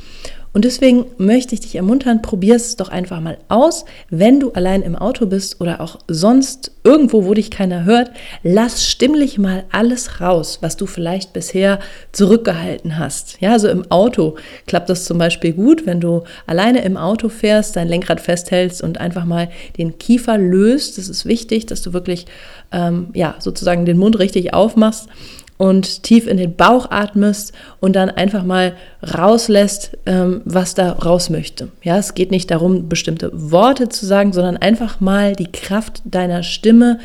Und 0.53 0.65
deswegen 0.65 1.05
möchte 1.17 1.55
ich 1.55 1.61
dich 1.61 1.75
ermuntern, 1.75 2.21
probier 2.21 2.55
es 2.55 2.75
doch 2.75 2.89
einfach 2.89 3.21
mal 3.21 3.37
aus. 3.47 3.85
Wenn 4.09 4.41
du 4.41 4.51
allein 4.51 4.81
im 4.81 4.97
Auto 4.97 5.25
bist 5.25 5.61
oder 5.61 5.79
auch 5.79 5.99
sonst 6.09 6.71
irgendwo, 6.83 7.25
wo 7.25 7.33
dich 7.33 7.51
keiner 7.51 7.85
hört, 7.85 8.11
lass 8.43 8.85
stimmlich 8.85 9.37
mal 9.37 9.63
alles 9.71 10.19
raus, 10.19 10.57
was 10.61 10.75
du 10.75 10.87
vielleicht 10.87 11.31
bisher 11.31 11.79
zurückgehalten 12.11 12.97
hast. 12.97 13.37
Ja, 13.39 13.53
also 13.53 13.69
im 13.69 13.89
Auto 13.89 14.35
klappt 14.67 14.89
das 14.89 15.05
zum 15.05 15.17
Beispiel 15.17 15.53
gut, 15.53 15.85
wenn 15.85 16.01
du 16.01 16.23
alleine 16.47 16.83
im 16.83 16.97
Auto 16.97 17.29
fährst, 17.29 17.77
dein 17.77 17.87
Lenkrad 17.87 18.19
festhältst 18.19 18.83
und 18.83 18.99
einfach 18.99 19.23
mal 19.23 19.49
den 19.77 19.99
Kiefer 19.99 20.37
löst. 20.37 20.97
Das 20.97 21.07
ist 21.07 21.25
wichtig, 21.25 21.65
dass 21.67 21.81
du 21.81 21.93
wirklich 21.93 22.25
ähm, 22.73 23.07
ja 23.13 23.35
sozusagen 23.39 23.85
den 23.85 23.97
Mund 23.97 24.19
richtig 24.19 24.53
aufmachst 24.53 25.07
und 25.61 26.01
tief 26.01 26.25
in 26.25 26.37
den 26.37 26.55
Bauch 26.55 26.89
atmest 26.89 27.53
und 27.79 27.95
dann 27.95 28.09
einfach 28.09 28.43
mal 28.43 28.73
rauslässt, 29.15 29.95
ähm, 30.07 30.41
was 30.43 30.73
da 30.73 30.93
raus 30.93 31.29
möchte. 31.29 31.67
Ja, 31.83 31.99
es 31.99 32.15
geht 32.15 32.31
nicht 32.31 32.49
darum, 32.49 32.89
bestimmte 32.89 33.29
Worte 33.31 33.87
zu 33.87 34.07
sagen, 34.07 34.33
sondern 34.33 34.57
einfach 34.57 35.01
mal 35.01 35.35
die 35.35 35.51
Kraft 35.51 36.01
deiner 36.03 36.41
Stimme 36.41 36.97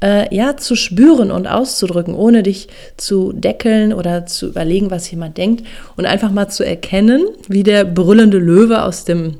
äh, 0.00 0.32
ja 0.32 0.56
zu 0.56 0.76
spüren 0.76 1.32
und 1.32 1.48
auszudrücken, 1.48 2.14
ohne 2.14 2.44
dich 2.44 2.68
zu 2.96 3.32
deckeln 3.32 3.92
oder 3.92 4.24
zu 4.24 4.50
überlegen, 4.50 4.92
was 4.92 5.10
jemand 5.10 5.36
denkt 5.36 5.66
und 5.96 6.06
einfach 6.06 6.30
mal 6.30 6.46
zu 6.46 6.64
erkennen, 6.64 7.24
wie 7.48 7.64
der 7.64 7.84
brüllende 7.84 8.38
Löwe 8.38 8.84
aus 8.84 9.04
dem 9.04 9.38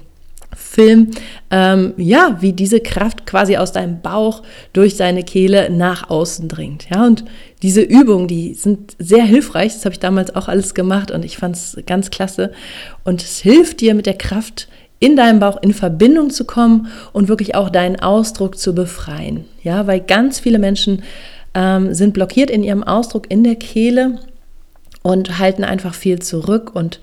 Film, 0.56 1.10
ähm, 1.50 1.92
ja, 1.98 2.38
wie 2.40 2.52
diese 2.52 2.80
Kraft 2.80 3.26
quasi 3.26 3.56
aus 3.56 3.72
deinem 3.72 4.00
Bauch 4.00 4.42
durch 4.72 4.96
deine 4.96 5.22
Kehle 5.22 5.70
nach 5.70 6.08
außen 6.08 6.48
dringt. 6.48 6.86
Ja, 6.90 7.06
und 7.06 7.24
diese 7.62 7.82
Übungen, 7.82 8.26
die 8.26 8.54
sind 8.54 8.96
sehr 8.98 9.24
hilfreich. 9.24 9.74
Das 9.74 9.84
habe 9.84 9.92
ich 9.92 10.00
damals 10.00 10.34
auch 10.34 10.48
alles 10.48 10.74
gemacht 10.74 11.10
und 11.10 11.24
ich 11.24 11.36
fand 11.36 11.56
es 11.56 11.76
ganz 11.86 12.10
klasse. 12.10 12.52
Und 13.04 13.22
es 13.22 13.38
hilft 13.38 13.80
dir 13.80 13.94
mit 13.94 14.06
der 14.06 14.18
Kraft 14.18 14.68
in 14.98 15.14
deinem 15.14 15.40
Bauch 15.40 15.60
in 15.62 15.74
Verbindung 15.74 16.30
zu 16.30 16.44
kommen 16.44 16.88
und 17.12 17.28
wirklich 17.28 17.54
auch 17.54 17.68
deinen 17.68 18.00
Ausdruck 18.00 18.58
zu 18.58 18.74
befreien. 18.74 19.44
Ja, 19.62 19.86
weil 19.86 20.00
ganz 20.00 20.40
viele 20.40 20.58
Menschen 20.58 21.02
ähm, 21.54 21.92
sind 21.92 22.14
blockiert 22.14 22.50
in 22.50 22.64
ihrem 22.64 22.82
Ausdruck 22.82 23.30
in 23.30 23.44
der 23.44 23.56
Kehle 23.56 24.20
und 25.02 25.38
halten 25.38 25.64
einfach 25.64 25.94
viel 25.94 26.20
zurück 26.20 26.74
und 26.74 27.00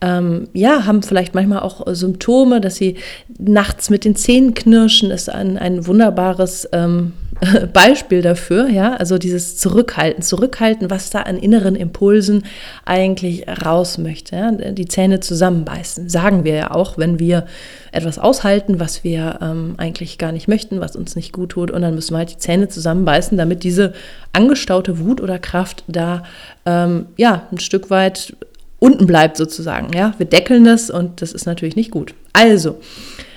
ähm, 0.00 0.48
ja, 0.52 0.86
haben 0.86 1.02
vielleicht 1.02 1.34
manchmal 1.34 1.60
auch 1.60 1.86
Symptome, 1.88 2.60
dass 2.60 2.76
sie 2.76 2.96
nachts 3.38 3.90
mit 3.90 4.04
den 4.04 4.16
Zähnen 4.16 4.54
knirschen, 4.54 5.10
ist 5.10 5.28
ein, 5.28 5.58
ein 5.58 5.86
wunderbares 5.86 6.68
ähm, 6.72 7.12
Beispiel 7.72 8.22
dafür, 8.22 8.68
ja, 8.68 8.94
also 8.94 9.18
dieses 9.18 9.56
Zurückhalten, 9.56 10.22
Zurückhalten, 10.22 10.90
was 10.90 11.10
da 11.10 11.20
an 11.22 11.36
inneren 11.36 11.74
Impulsen 11.74 12.44
eigentlich 12.84 13.46
raus 13.48 13.98
möchte, 13.98 14.36
ja? 14.36 14.50
die 14.52 14.88
Zähne 14.88 15.20
zusammenbeißen, 15.20 16.08
sagen 16.08 16.44
wir 16.44 16.54
ja 16.54 16.70
auch, 16.70 16.98
wenn 16.98 17.18
wir 17.18 17.46
etwas 17.92 18.18
aushalten, 18.18 18.78
was 18.78 19.04
wir 19.04 19.38
ähm, 19.40 19.74
eigentlich 19.78 20.18
gar 20.18 20.32
nicht 20.32 20.48
möchten, 20.48 20.80
was 20.80 20.96
uns 20.96 21.16
nicht 21.16 21.32
gut 21.32 21.50
tut, 21.50 21.70
und 21.70 21.82
dann 21.82 21.94
müssen 21.94 22.14
wir 22.14 22.18
halt 22.18 22.30
die 22.30 22.38
Zähne 22.38 22.68
zusammenbeißen, 22.68 23.38
damit 23.38 23.64
diese 23.64 23.94
angestaute 24.32 24.98
Wut 24.98 25.20
oder 25.20 25.38
Kraft 25.38 25.84
da 25.88 26.22
ähm, 26.66 27.06
ja 27.16 27.46
ein 27.50 27.58
Stück 27.58 27.90
weit 27.90 28.34
unten 28.80 29.06
bleibt 29.06 29.36
sozusagen. 29.36 29.92
Ja, 29.92 30.14
wir 30.18 30.26
deckeln 30.26 30.64
das 30.64 30.90
und 30.90 31.22
das 31.22 31.32
ist 31.32 31.46
natürlich 31.46 31.76
nicht 31.76 31.92
gut. 31.92 32.14
Also 32.32 32.80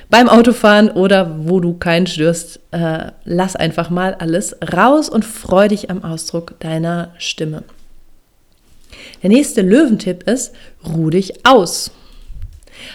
beim 0.10 0.30
Autofahren 0.30 0.90
oder 0.90 1.36
wo 1.48 1.60
du 1.60 1.74
keinen 1.74 2.08
störst, 2.08 2.60
äh, 2.72 3.12
lass 3.26 3.56
einfach 3.56 3.90
mal 3.90 4.16
alles 4.16 4.56
raus 4.74 5.10
und 5.10 5.26
freu 5.26 5.68
dich 5.68 5.90
am 5.90 6.04
Ausdruck 6.04 6.60
deiner 6.60 7.12
Stimme. 7.18 7.64
Der 9.22 9.30
nächste 9.30 9.62
Löwentipp 9.62 10.24
ist, 10.30 10.54
ruh 10.88 11.10
dich 11.10 11.46
aus. 11.46 11.92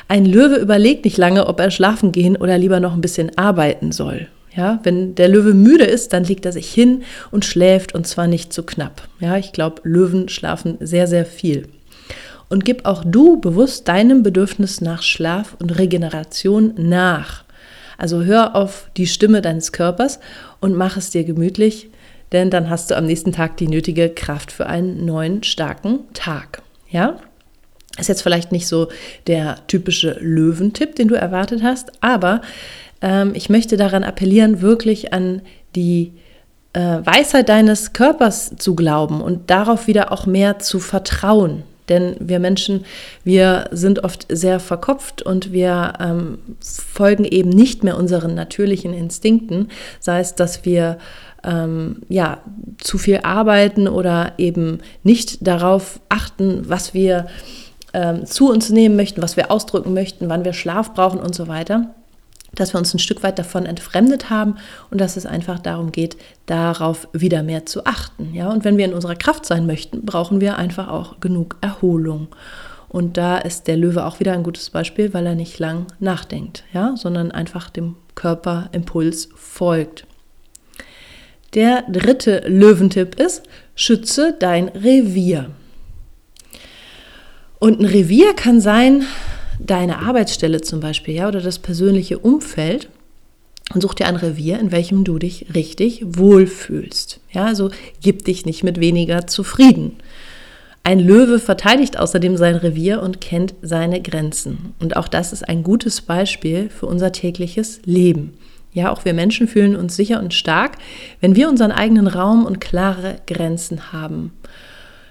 Ein 0.06 0.24
Löwe 0.24 0.56
überlegt 0.56 1.04
nicht 1.04 1.16
lange, 1.16 1.46
ob 1.46 1.60
er 1.60 1.70
schlafen 1.70 2.12
gehen 2.12 2.36
oder 2.36 2.58
lieber 2.58 2.80
noch 2.80 2.94
ein 2.94 3.00
bisschen 3.00 3.36
arbeiten 3.36 3.92
soll. 3.92 4.28
Ja, 4.54 4.80
wenn 4.82 5.14
der 5.14 5.28
Löwe 5.28 5.54
müde 5.54 5.84
ist, 5.84 6.12
dann 6.12 6.24
legt 6.24 6.44
er 6.46 6.52
sich 6.52 6.72
hin 6.72 7.02
und 7.30 7.44
schläft 7.44 7.94
und 7.94 8.06
zwar 8.06 8.26
nicht 8.26 8.52
zu 8.52 8.64
knapp. 8.64 9.08
Ja, 9.20 9.36
ich 9.36 9.52
glaube, 9.52 9.82
Löwen 9.84 10.28
schlafen 10.28 10.76
sehr, 10.80 11.06
sehr 11.06 11.26
viel. 11.26 11.68
Und 12.48 12.64
gib 12.64 12.86
auch 12.86 13.04
du 13.04 13.38
bewusst 13.40 13.88
deinem 13.88 14.22
Bedürfnis 14.22 14.80
nach 14.80 15.02
Schlaf 15.02 15.56
und 15.58 15.78
Regeneration 15.78 16.72
nach. 16.76 17.44
Also 17.98 18.22
hör 18.22 18.54
auf 18.54 18.90
die 18.96 19.06
Stimme 19.06 19.42
deines 19.42 19.72
Körpers 19.72 20.20
und 20.60 20.74
mach 20.74 20.96
es 20.96 21.10
dir 21.10 21.24
gemütlich, 21.24 21.90
denn 22.32 22.50
dann 22.50 22.70
hast 22.70 22.90
du 22.90 22.96
am 22.96 23.06
nächsten 23.06 23.32
Tag 23.32 23.56
die 23.56 23.68
nötige 23.68 24.08
Kraft 24.08 24.52
für 24.52 24.66
einen 24.66 25.04
neuen, 25.04 25.42
starken 25.42 26.00
Tag. 26.14 26.62
Ja? 26.88 27.18
Ist 27.98 28.08
jetzt 28.08 28.22
vielleicht 28.22 28.52
nicht 28.52 28.68
so 28.68 28.88
der 29.26 29.56
typische 29.66 30.16
Löwentipp, 30.20 30.94
den 30.94 31.08
du 31.08 31.16
erwartet 31.16 31.62
hast, 31.62 31.90
aber 32.00 32.40
ähm, 33.02 33.32
ich 33.34 33.50
möchte 33.50 33.76
daran 33.76 34.04
appellieren, 34.04 34.60
wirklich 34.60 35.12
an 35.12 35.42
die 35.74 36.12
äh, 36.72 36.80
Weisheit 36.80 37.48
deines 37.48 37.92
Körpers 37.92 38.54
zu 38.56 38.76
glauben 38.76 39.20
und 39.20 39.50
darauf 39.50 39.88
wieder 39.88 40.12
auch 40.12 40.26
mehr 40.26 40.60
zu 40.60 40.78
vertrauen. 40.78 41.64
Denn 41.88 42.16
wir 42.20 42.38
Menschen, 42.38 42.84
wir 43.24 43.68
sind 43.70 44.04
oft 44.04 44.26
sehr 44.30 44.60
verkopft 44.60 45.22
und 45.22 45.52
wir 45.52 45.94
ähm, 46.00 46.38
folgen 46.60 47.24
eben 47.24 47.50
nicht 47.50 47.84
mehr 47.84 47.96
unseren 47.96 48.34
natürlichen 48.34 48.92
Instinkten, 48.92 49.68
sei 50.00 50.20
es, 50.20 50.34
dass 50.34 50.64
wir 50.64 50.98
ähm, 51.44 52.02
ja, 52.08 52.38
zu 52.78 52.98
viel 52.98 53.20
arbeiten 53.22 53.88
oder 53.88 54.32
eben 54.38 54.80
nicht 55.02 55.46
darauf 55.46 56.00
achten, 56.08 56.68
was 56.68 56.94
wir 56.94 57.26
ähm, 57.94 58.26
zu 58.26 58.50
uns 58.50 58.70
nehmen 58.70 58.96
möchten, 58.96 59.22
was 59.22 59.36
wir 59.36 59.50
ausdrücken 59.50 59.94
möchten, 59.94 60.28
wann 60.28 60.44
wir 60.44 60.52
Schlaf 60.52 60.94
brauchen 60.94 61.20
und 61.20 61.34
so 61.34 61.48
weiter 61.48 61.94
dass 62.54 62.72
wir 62.74 62.78
uns 62.78 62.94
ein 62.94 62.98
Stück 62.98 63.22
weit 63.22 63.38
davon 63.38 63.66
entfremdet 63.66 64.30
haben 64.30 64.56
und 64.90 65.00
dass 65.00 65.16
es 65.16 65.26
einfach 65.26 65.58
darum 65.58 65.92
geht, 65.92 66.16
darauf 66.46 67.08
wieder 67.12 67.42
mehr 67.42 67.66
zu 67.66 67.84
achten. 67.84 68.34
Ja? 68.34 68.50
Und 68.50 68.64
wenn 68.64 68.76
wir 68.76 68.84
in 68.84 68.94
unserer 68.94 69.16
Kraft 69.16 69.46
sein 69.46 69.66
möchten, 69.66 70.04
brauchen 70.04 70.40
wir 70.40 70.56
einfach 70.56 70.88
auch 70.88 71.20
genug 71.20 71.56
Erholung. 71.60 72.28
Und 72.88 73.18
da 73.18 73.36
ist 73.38 73.68
der 73.68 73.76
Löwe 73.76 74.04
auch 74.06 74.18
wieder 74.18 74.32
ein 74.32 74.42
gutes 74.42 74.70
Beispiel, 74.70 75.12
weil 75.12 75.26
er 75.26 75.34
nicht 75.34 75.58
lang 75.58 75.86
nachdenkt, 76.00 76.64
ja? 76.72 76.96
sondern 76.96 77.30
einfach 77.30 77.68
dem 77.68 77.96
Körperimpuls 78.14 79.28
folgt. 79.36 80.06
Der 81.54 81.82
dritte 81.82 82.44
Löwentipp 82.46 83.18
ist, 83.18 83.42
schütze 83.74 84.34
dein 84.38 84.68
Revier. 84.68 85.50
Und 87.58 87.80
ein 87.80 87.86
Revier 87.86 88.34
kann 88.34 88.60
sein, 88.60 89.04
deine 89.58 89.98
Arbeitsstelle 89.98 90.60
zum 90.60 90.80
Beispiel, 90.80 91.14
ja, 91.14 91.28
oder 91.28 91.40
das 91.40 91.58
persönliche 91.58 92.18
Umfeld 92.18 92.88
und 93.74 93.82
such 93.82 93.94
dir 93.94 94.06
ein 94.06 94.16
Revier, 94.16 94.58
in 94.58 94.72
welchem 94.72 95.04
du 95.04 95.18
dich 95.18 95.46
richtig 95.54 96.02
wohlfühlst. 96.04 97.20
Ja, 97.32 97.44
also 97.44 97.70
gib 98.02 98.24
dich 98.24 98.46
nicht 98.46 98.64
mit 98.64 98.80
weniger 98.80 99.26
zufrieden. 99.26 99.96
Ein 100.84 101.00
Löwe 101.00 101.38
verteidigt 101.38 101.98
außerdem 101.98 102.38
sein 102.38 102.54
Revier 102.54 103.02
und 103.02 103.20
kennt 103.20 103.54
seine 103.60 104.00
Grenzen. 104.00 104.74
Und 104.80 104.96
auch 104.96 105.08
das 105.08 105.34
ist 105.34 105.46
ein 105.46 105.62
gutes 105.62 106.00
Beispiel 106.00 106.70
für 106.70 106.86
unser 106.86 107.12
tägliches 107.12 107.80
Leben. 107.84 108.34
Ja, 108.72 108.90
auch 108.90 109.04
wir 109.04 109.12
Menschen 109.12 109.48
fühlen 109.48 109.76
uns 109.76 109.96
sicher 109.96 110.20
und 110.20 110.32
stark, 110.32 110.78
wenn 111.20 111.36
wir 111.36 111.48
unseren 111.48 111.72
eigenen 111.72 112.06
Raum 112.06 112.46
und 112.46 112.60
klare 112.60 113.16
Grenzen 113.26 113.92
haben. 113.92 114.32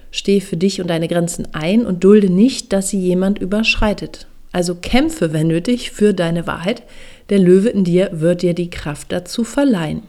Stehe 0.09 0.41
für 0.41 0.57
dich 0.57 0.81
und 0.81 0.87
deine 0.87 1.07
Grenzen 1.07 1.47
ein 1.53 1.85
und 1.85 2.03
dulde 2.03 2.31
nicht, 2.31 2.73
dass 2.73 2.89
sie 2.89 2.99
jemand 2.99 3.39
überschreitet. 3.39 4.25
Also 4.57 4.73
kämpfe, 4.73 5.33
wenn 5.33 5.45
nötig, 5.45 5.91
für 5.91 6.15
deine 6.15 6.47
Wahrheit. 6.47 6.81
Der 7.29 7.37
Löwe 7.37 7.69
in 7.69 7.83
dir 7.83 8.09
wird 8.11 8.41
dir 8.41 8.55
die 8.55 8.71
Kraft 8.71 9.11
dazu 9.11 9.43
verleihen. 9.43 10.01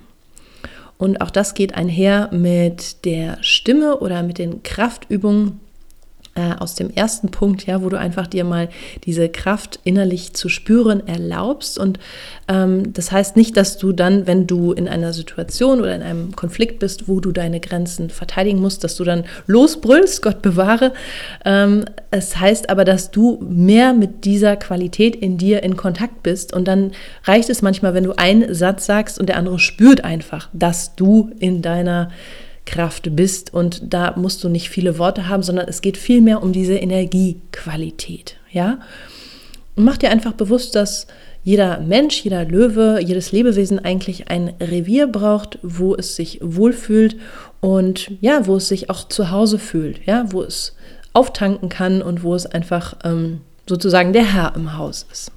Und 0.97 1.21
auch 1.21 1.28
das 1.28 1.52
geht 1.52 1.75
einher 1.75 2.31
mit 2.33 3.05
der 3.05 3.37
Stimme 3.43 3.99
oder 3.99 4.23
mit 4.23 4.39
den 4.39 4.63
Kraftübungen, 4.63 5.61
äh, 6.39 6.55
aus 6.57 6.77
dem 6.77 6.91
ersten 6.91 7.31
Punkt, 7.31 7.67
ja, 7.67 7.83
wo 7.83 7.89
du 7.89 7.99
einfach 7.99 8.29
dir 8.29 8.45
mal 8.45 8.69
diese 9.03 9.29
Kraft 9.29 9.81
innerlich 9.83 10.35
zu 10.35 10.49
spüren 10.49 11.05
erlaubst. 11.05 11.79
Und 11.79 11.99
ähm, 12.47 12.93
das 12.93 13.11
heißt 13.11 13.37
nicht, 13.37 13.57
dass 13.57 13.77
du 13.77 13.93
dann, 13.93 14.29
wenn 14.29 14.47
du 14.47 14.73
in 14.73 14.87
einer 14.87 15.13
Situation 15.13 15.81
oder 15.81 15.97
in 15.97 16.03
einem 16.03 16.37
Konflikt 16.37 16.79
bist, 16.79 17.09
wo 17.09 17.19
du 17.19 17.33
deine 17.33 17.59
Grenzen 17.59 18.09
verteidigen 18.09 18.61
musst, 18.61 18.85
dass 18.85 18.95
du 18.95 19.03
dann 19.03 19.25
losbrüllst, 19.49 20.23
Gott 20.23 20.41
bewahre. 20.41 20.93
Ähm, 21.45 21.87
es 22.13 22.39
heißt 22.39 22.71
aber, 22.71 22.85
dass 22.85 23.11
du 23.11 23.45
mehr 23.49 23.93
mit 23.93 24.25
dieser 24.25 24.55
Qualität 24.55 25.17
in 25.17 25.39
dir 25.39 25.65
in 25.65 25.77
Kontakt 25.77 26.23
bist. 26.23 26.55
Und 26.55 26.69
dann 26.69 26.93
reicht 27.25 27.51
es 27.51 27.63
manchmal, 27.63 27.95
wenn 27.95 28.05
du 28.05 28.17
einen 28.17 28.55
Satz 28.55 28.87
sagst 28.87 29.19
und 29.19 29.29
der 29.29 29.39
andere 29.39 29.59
spürt 29.59 30.05
einfach, 30.05 30.49
dass 30.53 30.95
du 30.95 31.33
in 31.41 31.63
deiner 31.63 32.11
Kraft 32.69 33.17
bist 33.17 33.52
und 33.54 33.83
da 33.93 34.15
musst 34.17 34.45
du 34.45 34.50
nicht 34.50 34.69
viele 34.69 34.99
Worte 34.99 35.28
haben, 35.28 35.43
sondern 35.43 35.69
es 35.69 35.81
geht 35.81 35.97
vielmehr 35.97 36.43
um 36.43 36.52
diese 36.52 36.75
Energiequalität, 36.75 38.37
ja? 38.52 38.78
Und 39.75 39.85
mach 39.85 39.97
dir 39.97 40.11
einfach 40.11 40.33
bewusst, 40.33 40.75
dass 40.75 41.07
jeder 41.45 41.81
Mensch, 41.81 42.21
jeder 42.25 42.45
Löwe, 42.45 43.00
jedes 43.00 43.33
Lebewesen 43.33 43.78
eigentlich 43.78 44.28
ein 44.28 44.52
Revier 44.61 45.07
braucht, 45.07 45.59
wo 45.63 45.95
es 45.95 46.15
sich 46.15 46.41
wohlfühlt 46.43 47.17
und 47.61 48.11
ja, 48.21 48.47
wo 48.47 48.57
es 48.57 48.69
sich 48.69 48.91
auch 48.91 49.09
zu 49.09 49.31
Hause 49.31 49.59
fühlt, 49.59 50.04
ja, 50.04 50.26
wo 50.31 50.43
es 50.43 50.76
auftanken 51.15 51.71
kann 51.71 52.02
und 52.02 52.23
wo 52.23 52.35
es 52.35 52.45
einfach 52.45 52.97
ähm, 53.02 53.41
sozusagen 53.67 54.13
der 54.13 54.35
Herr 54.35 54.52
im 54.57 54.76
Haus 54.76 55.07
ist. 55.11 55.33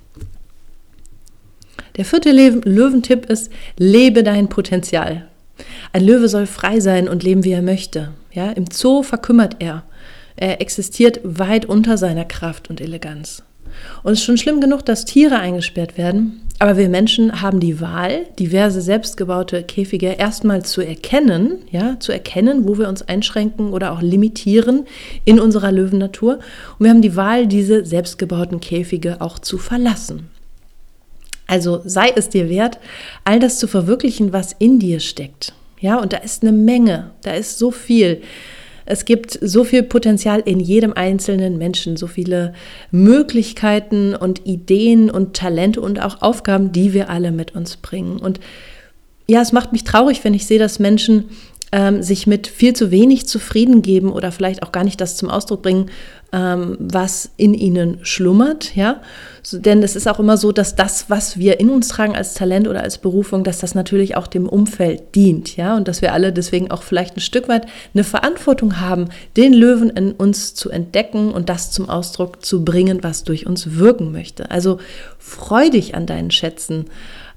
Der 1.96 2.04
vierte 2.04 2.32
Löwentipp 2.32 3.26
ist, 3.28 3.52
lebe 3.78 4.24
dein 4.24 4.50
Potenzial. 4.50 5.28
Ein 5.94 6.06
Löwe 6.06 6.28
soll 6.28 6.46
frei 6.46 6.80
sein 6.80 7.08
und 7.08 7.24
leben, 7.24 7.44
wie 7.44 7.52
er 7.52 7.62
möchte. 7.62 8.10
Ja, 8.32 8.52
Im 8.52 8.66
Zoo 8.72 9.04
verkümmert 9.04 9.58
er. 9.60 9.84
Er 10.36 10.62
existiert 10.62 11.20
weit 11.24 11.66
unter 11.66 11.98
seiner 11.98 12.26
Kraft 12.26 12.70
und 12.70 12.82
Eleganz. 12.82 13.44
Und 14.04 14.14
es 14.14 14.20
ist 14.20 14.26
schon 14.26 14.38
schlimm 14.38 14.62
genug, 14.62 14.86
dass 14.86 15.06
Tiere 15.06 15.40
eingesperrt 15.40 15.98
werden, 15.98 16.42
aber 16.62 16.78
wir 16.78 16.90
Menschen 16.90 17.42
haben 17.42 17.60
die 17.60 17.82
Wahl, 17.82 18.28
diverse 18.38 18.82
selbstgebaute 18.82 19.64
Käfige 19.64 20.10
erstmal 20.10 20.64
zu 20.64 20.82
erkennen, 20.82 21.58
ja, 21.72 22.00
zu 22.00 22.12
erkennen, 22.12 22.68
wo 22.68 22.78
wir 22.78 22.88
uns 22.88 23.02
einschränken 23.02 23.74
oder 23.74 23.92
auch 23.92 24.02
limitieren 24.04 24.86
in 25.26 25.40
unserer 25.40 25.72
Löwennatur. 25.72 26.36
Und 26.78 26.84
wir 26.84 26.92
haben 26.92 27.02
die 27.02 27.16
Wahl, 27.16 27.48
diese 27.48 27.84
selbstgebauten 27.84 28.60
Käfige 28.60 29.22
auch 29.22 29.40
zu 29.40 29.58
verlassen. 29.58 30.30
Also 31.52 31.82
sei 31.84 32.14
es 32.16 32.30
dir 32.30 32.48
wert, 32.48 32.80
all 33.26 33.42
das 33.42 33.60
zu 33.60 33.68
verwirklichen, 33.68 34.32
was 34.32 34.56
in 34.58 34.80
dir 34.80 35.02
steckt. 35.02 35.52
Ja, 35.82 36.00
und 36.00 36.14
da 36.14 36.18
ist 36.18 36.44
eine 36.44 36.54
Menge, 36.54 37.12
da 37.24 37.32
ist 37.34 37.60
so 37.60 37.72
viel. 37.72 38.22
Es 38.86 39.04
gibt 39.04 39.38
so 39.42 39.66
viel 39.66 39.84
Potenzial 39.84 40.40
in 40.46 40.62
jedem 40.62 40.94
einzelnen 40.94 41.58
Menschen, 41.58 41.98
so 41.98 42.08
viele 42.08 42.54
Möglichkeiten 42.92 44.16
und 44.16 44.46
Ideen 44.48 45.12
und 45.12 45.34
Talente 45.34 45.82
und 45.82 46.02
auch 46.02 46.22
Aufgaben, 46.22 46.72
die 46.72 46.94
wir 46.94 47.10
alle 47.10 47.34
mit 47.34 47.54
uns 47.54 47.76
bringen. 47.76 48.18
Und 48.18 48.40
ja, 49.28 49.42
es 49.42 49.52
macht 49.52 49.74
mich 49.74 49.84
traurig, 49.84 50.24
wenn 50.24 50.34
ich 50.34 50.48
sehe, 50.48 50.60
dass 50.60 50.80
Menschen 50.80 51.32
ähm, 51.72 52.04
sich 52.04 52.28
mit 52.28 52.48
viel 52.48 52.74
zu 52.74 52.92
wenig 52.92 53.28
zufrieden 53.28 53.82
geben 53.82 54.12
oder 54.12 54.32
vielleicht 54.32 54.64
auch 54.64 54.72
gar 54.72 54.84
nicht 54.84 55.00
das 55.00 55.16
zum 55.16 55.30
Ausdruck 55.30 55.62
bringen, 55.62 55.90
ähm, 56.34 56.78
was 56.80 57.30
in 57.38 57.54
ihnen 57.54 58.00
schlummert, 58.04 58.76
ja. 58.76 59.02
So, 59.42 59.58
denn 59.58 59.82
es 59.82 59.96
ist 59.96 60.08
auch 60.08 60.20
immer 60.20 60.38
so, 60.38 60.52
dass 60.52 60.76
das, 60.76 61.10
was 61.10 61.38
wir 61.38 61.60
in 61.60 61.70
uns 61.70 61.88
tragen 61.88 62.16
als 62.16 62.34
Talent 62.34 62.68
oder 62.68 62.84
als 62.84 62.98
Berufung, 62.98 63.44
dass 63.44 63.60
das 63.60 63.74
natürlich 63.74 64.16
auch 64.16 64.28
dem 64.28 64.48
Umfeld 64.48 65.16
dient, 65.16 65.56
ja, 65.58 65.76
und 65.76 65.88
dass 65.88 66.02
wir 66.02 66.14
alle 66.14 66.34
deswegen 66.34 66.72
auch 66.72 66.84
vielleicht 66.84 67.18
ein 67.18 67.22
Stück 67.22 67.48
weit 67.48 67.66
eine 67.94 68.04
Verantwortung 68.04 68.80
haben, 68.80 69.08
den 69.38 69.54
Löwen 69.54 69.90
in 69.90 70.12
uns 70.12 70.54
zu 70.54 70.70
entdecken 70.70 71.32
und 71.32 71.50
das 71.50 71.72
zum 71.72 71.90
Ausdruck 71.90 72.46
zu 72.46 72.66
bringen, 72.66 73.00
was 73.02 73.24
durch 73.24 73.46
uns 73.46 73.78
wirken 73.78 74.12
möchte. 74.12 74.52
Also 74.52 74.80
freu 75.20 75.70
dich 75.70 75.96
an 75.96 76.06
deinen 76.06 76.32
Schätzen, 76.32 76.86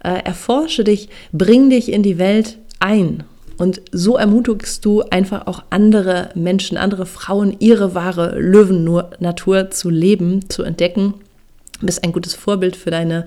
äh, 0.02 0.22
erforsche 0.24 0.84
dich, 0.84 1.08
bring 1.32 1.70
dich 1.70 1.92
in 1.92 2.02
die 2.02 2.18
Welt 2.18 2.58
ein 2.80 3.24
und 3.56 3.80
so 3.92 4.16
ermutigst 4.16 4.84
du 4.84 5.02
einfach 5.02 5.46
auch 5.46 5.62
andere 5.70 6.30
Menschen, 6.34 6.76
andere 6.76 7.06
Frauen, 7.06 7.56
ihre 7.60 7.94
wahre 7.94 8.38
Löwennatur 8.38 9.70
zu 9.70 9.90
leben, 9.90 10.48
zu 10.48 10.62
entdecken. 10.62 11.14
Du 11.80 11.86
bist 11.86 12.04
ein 12.04 12.12
gutes 12.12 12.34
Vorbild 12.34 12.76
für 12.76 12.90
deine 12.90 13.26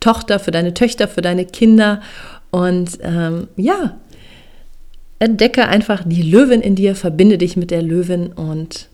Tochter, 0.00 0.38
für 0.38 0.50
deine 0.50 0.74
Töchter, 0.74 1.08
für 1.08 1.22
deine 1.22 1.44
Kinder. 1.44 2.00
Und 2.50 2.98
ähm, 3.02 3.48
ja, 3.56 3.96
entdecke 5.18 5.66
einfach 5.66 6.02
die 6.04 6.22
Löwin 6.22 6.60
in 6.60 6.74
dir, 6.74 6.94
verbinde 6.94 7.38
dich 7.38 7.56
mit 7.56 7.70
der 7.70 7.82
Löwin 7.82 8.32
und 8.32 8.88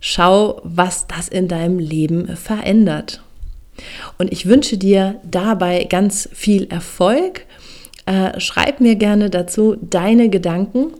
schau, 0.00 0.60
was 0.64 1.06
das 1.06 1.28
in 1.28 1.48
deinem 1.48 1.78
Leben 1.78 2.36
verändert. 2.36 3.22
Und 4.18 4.32
ich 4.32 4.46
wünsche 4.46 4.78
dir 4.78 5.16
dabei 5.22 5.84
ganz 5.84 6.28
viel 6.32 6.66
Erfolg 6.70 7.46
äh, 8.06 8.40
schreib 8.40 8.80
mir 8.80 8.94
gerne 8.96 9.30
dazu 9.30 9.76
deine 9.80 10.28
Gedanken. 10.28 10.92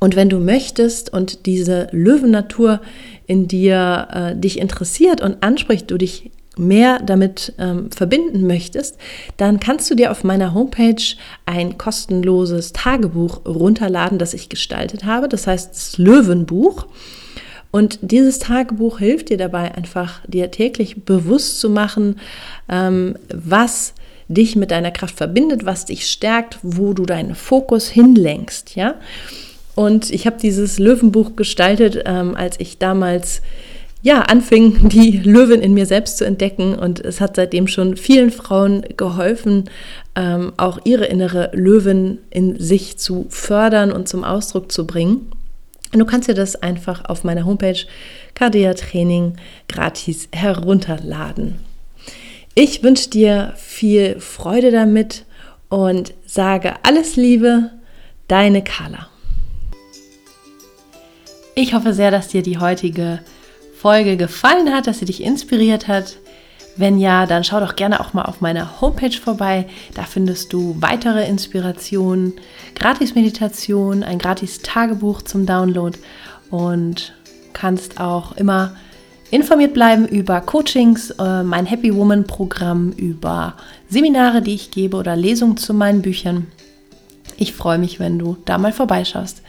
Und 0.00 0.16
wenn 0.16 0.28
du 0.28 0.38
möchtest 0.38 1.12
und 1.12 1.46
diese 1.46 1.88
Löwennatur 1.92 2.80
in 3.26 3.48
dir 3.48 4.08
äh, 4.12 4.36
dich 4.36 4.58
interessiert 4.58 5.22
und 5.22 5.42
anspricht, 5.42 5.90
du 5.90 5.96
dich 5.96 6.30
mehr 6.56 7.00
damit 7.00 7.54
ähm, 7.58 7.90
verbinden 7.90 8.46
möchtest, 8.46 8.96
dann 9.36 9.60
kannst 9.60 9.90
du 9.90 9.94
dir 9.94 10.10
auf 10.10 10.24
meiner 10.24 10.54
Homepage 10.54 11.02
ein 11.46 11.78
kostenloses 11.78 12.72
Tagebuch 12.72 13.44
runterladen, 13.46 14.18
das 14.18 14.34
ich 14.34 14.48
gestaltet 14.48 15.04
habe. 15.04 15.28
Das 15.28 15.46
heißt 15.46 15.74
das 15.74 15.98
Löwenbuch. 15.98 16.86
Und 17.70 17.98
dieses 18.02 18.38
Tagebuch 18.38 19.00
hilft 19.00 19.30
dir 19.30 19.36
dabei, 19.36 19.74
einfach 19.74 20.20
dir 20.28 20.50
täglich 20.52 21.04
bewusst 21.04 21.58
zu 21.58 21.70
machen, 21.70 22.20
ähm, 22.68 23.16
was 23.34 23.94
dich 24.28 24.56
mit 24.56 24.70
deiner 24.70 24.90
Kraft 24.90 25.16
verbindet, 25.16 25.64
was 25.64 25.84
dich 25.84 26.06
stärkt, 26.06 26.58
wo 26.62 26.92
du 26.92 27.04
deinen 27.04 27.34
Fokus 27.34 27.88
hinlenkst, 27.88 28.76
ja. 28.76 28.94
Und 29.74 30.10
ich 30.10 30.26
habe 30.26 30.36
dieses 30.40 30.78
Löwenbuch 30.78 31.36
gestaltet, 31.36 32.02
ähm, 32.06 32.36
als 32.36 32.60
ich 32.60 32.78
damals 32.78 33.42
ja, 34.02 34.20
anfing, 34.20 34.88
die 34.90 35.18
Löwin 35.18 35.60
in 35.60 35.74
mir 35.74 35.86
selbst 35.86 36.18
zu 36.18 36.24
entdecken. 36.24 36.74
Und 36.74 37.00
es 37.00 37.20
hat 37.20 37.36
seitdem 37.36 37.66
schon 37.66 37.96
vielen 37.96 38.30
Frauen 38.30 38.84
geholfen, 38.96 39.70
ähm, 40.14 40.52
auch 40.58 40.78
ihre 40.84 41.06
innere 41.06 41.50
Löwin 41.54 42.18
in 42.30 42.60
sich 42.60 42.98
zu 42.98 43.26
fördern 43.30 43.90
und 43.90 44.08
zum 44.08 44.22
Ausdruck 44.22 44.70
zu 44.70 44.86
bringen. 44.86 45.32
Und 45.92 45.98
du 45.98 46.04
kannst 46.04 46.28
dir 46.28 46.34
das 46.34 46.56
einfach 46.56 47.04
auf 47.06 47.24
meiner 47.24 47.46
Homepage 47.46 47.78
Cardia 48.34 48.74
Training 48.74 49.34
gratis 49.68 50.28
herunterladen. 50.32 51.56
Ich 52.56 52.84
wünsche 52.84 53.10
dir 53.10 53.52
viel 53.56 54.20
Freude 54.20 54.70
damit 54.70 55.24
und 55.68 56.14
sage 56.24 56.74
alles 56.84 57.16
Liebe, 57.16 57.72
deine 58.28 58.62
Carla. 58.62 59.08
Ich 61.56 61.74
hoffe 61.74 61.92
sehr, 61.92 62.12
dass 62.12 62.28
dir 62.28 62.42
die 62.42 62.58
heutige 62.58 63.18
Folge 63.76 64.16
gefallen 64.16 64.72
hat, 64.72 64.86
dass 64.86 65.00
sie 65.00 65.04
dich 65.04 65.24
inspiriert 65.24 65.88
hat. 65.88 66.16
Wenn 66.76 66.98
ja, 66.98 67.26
dann 67.26 67.42
schau 67.42 67.58
doch 67.58 67.74
gerne 67.74 67.98
auch 67.98 68.14
mal 68.14 68.24
auf 68.24 68.40
meiner 68.40 68.80
Homepage 68.80 69.16
vorbei. 69.16 69.66
Da 69.94 70.04
findest 70.04 70.52
du 70.52 70.76
weitere 70.78 71.26
Inspirationen, 71.28 72.34
Gratis-Meditation, 72.76 74.04
ein 74.04 74.18
Gratis-Tagebuch 74.18 75.22
zum 75.22 75.44
Download 75.44 75.98
und 76.50 77.14
kannst 77.52 77.98
auch 77.98 78.36
immer 78.36 78.76
informiert 79.30 79.74
bleiben 79.74 80.06
über 80.06 80.40
Coachings, 80.40 81.10
äh, 81.10 81.42
mein 81.42 81.66
Happy 81.66 81.94
Woman 81.94 82.24
Programm, 82.24 82.92
über 82.92 83.54
Seminare, 83.88 84.42
die 84.42 84.54
ich 84.54 84.70
gebe 84.70 84.96
oder 84.96 85.16
Lesungen 85.16 85.56
zu 85.56 85.74
meinen 85.74 86.02
Büchern. 86.02 86.46
Ich 87.36 87.52
freue 87.52 87.78
mich, 87.78 87.98
wenn 87.98 88.18
du 88.18 88.36
da 88.44 88.58
mal 88.58 88.72
vorbeischaust. 88.72 89.42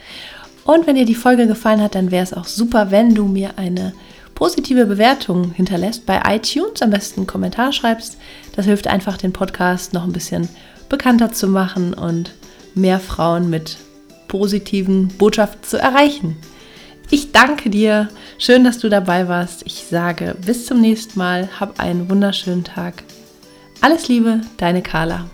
Und 0.64 0.86
wenn 0.86 0.96
dir 0.96 1.04
die 1.04 1.14
Folge 1.14 1.46
gefallen 1.46 1.80
hat, 1.80 1.94
dann 1.94 2.10
wäre 2.10 2.24
es 2.24 2.32
auch 2.32 2.46
super, 2.46 2.90
wenn 2.90 3.14
du 3.14 3.26
mir 3.26 3.56
eine 3.56 3.92
positive 4.34 4.86
Bewertung 4.86 5.52
hinterlässt 5.52 6.06
bei 6.06 6.20
iTunes, 6.26 6.82
am 6.82 6.90
besten 6.90 7.20
einen 7.20 7.26
Kommentar 7.26 7.72
schreibst. 7.72 8.18
Das 8.54 8.66
hilft 8.66 8.88
einfach, 8.88 9.16
den 9.16 9.32
Podcast 9.32 9.92
noch 9.92 10.04
ein 10.04 10.12
bisschen 10.12 10.48
bekannter 10.88 11.32
zu 11.32 11.48
machen 11.48 11.94
und 11.94 12.32
mehr 12.74 13.00
Frauen 13.00 13.48
mit 13.48 13.78
positiven 14.28 15.08
Botschaften 15.08 15.62
zu 15.62 15.78
erreichen. 15.78 16.36
Ich 17.10 17.32
danke 17.32 17.70
dir. 17.70 18.08
Schön, 18.38 18.64
dass 18.64 18.78
du 18.78 18.88
dabei 18.88 19.28
warst. 19.28 19.62
Ich 19.64 19.84
sage 19.84 20.36
bis 20.44 20.66
zum 20.66 20.80
nächsten 20.80 21.18
Mal. 21.18 21.48
Hab 21.60 21.78
einen 21.78 22.10
wunderschönen 22.10 22.64
Tag. 22.64 23.04
Alles 23.80 24.08
Liebe, 24.08 24.40
deine 24.56 24.82
Carla. 24.82 25.26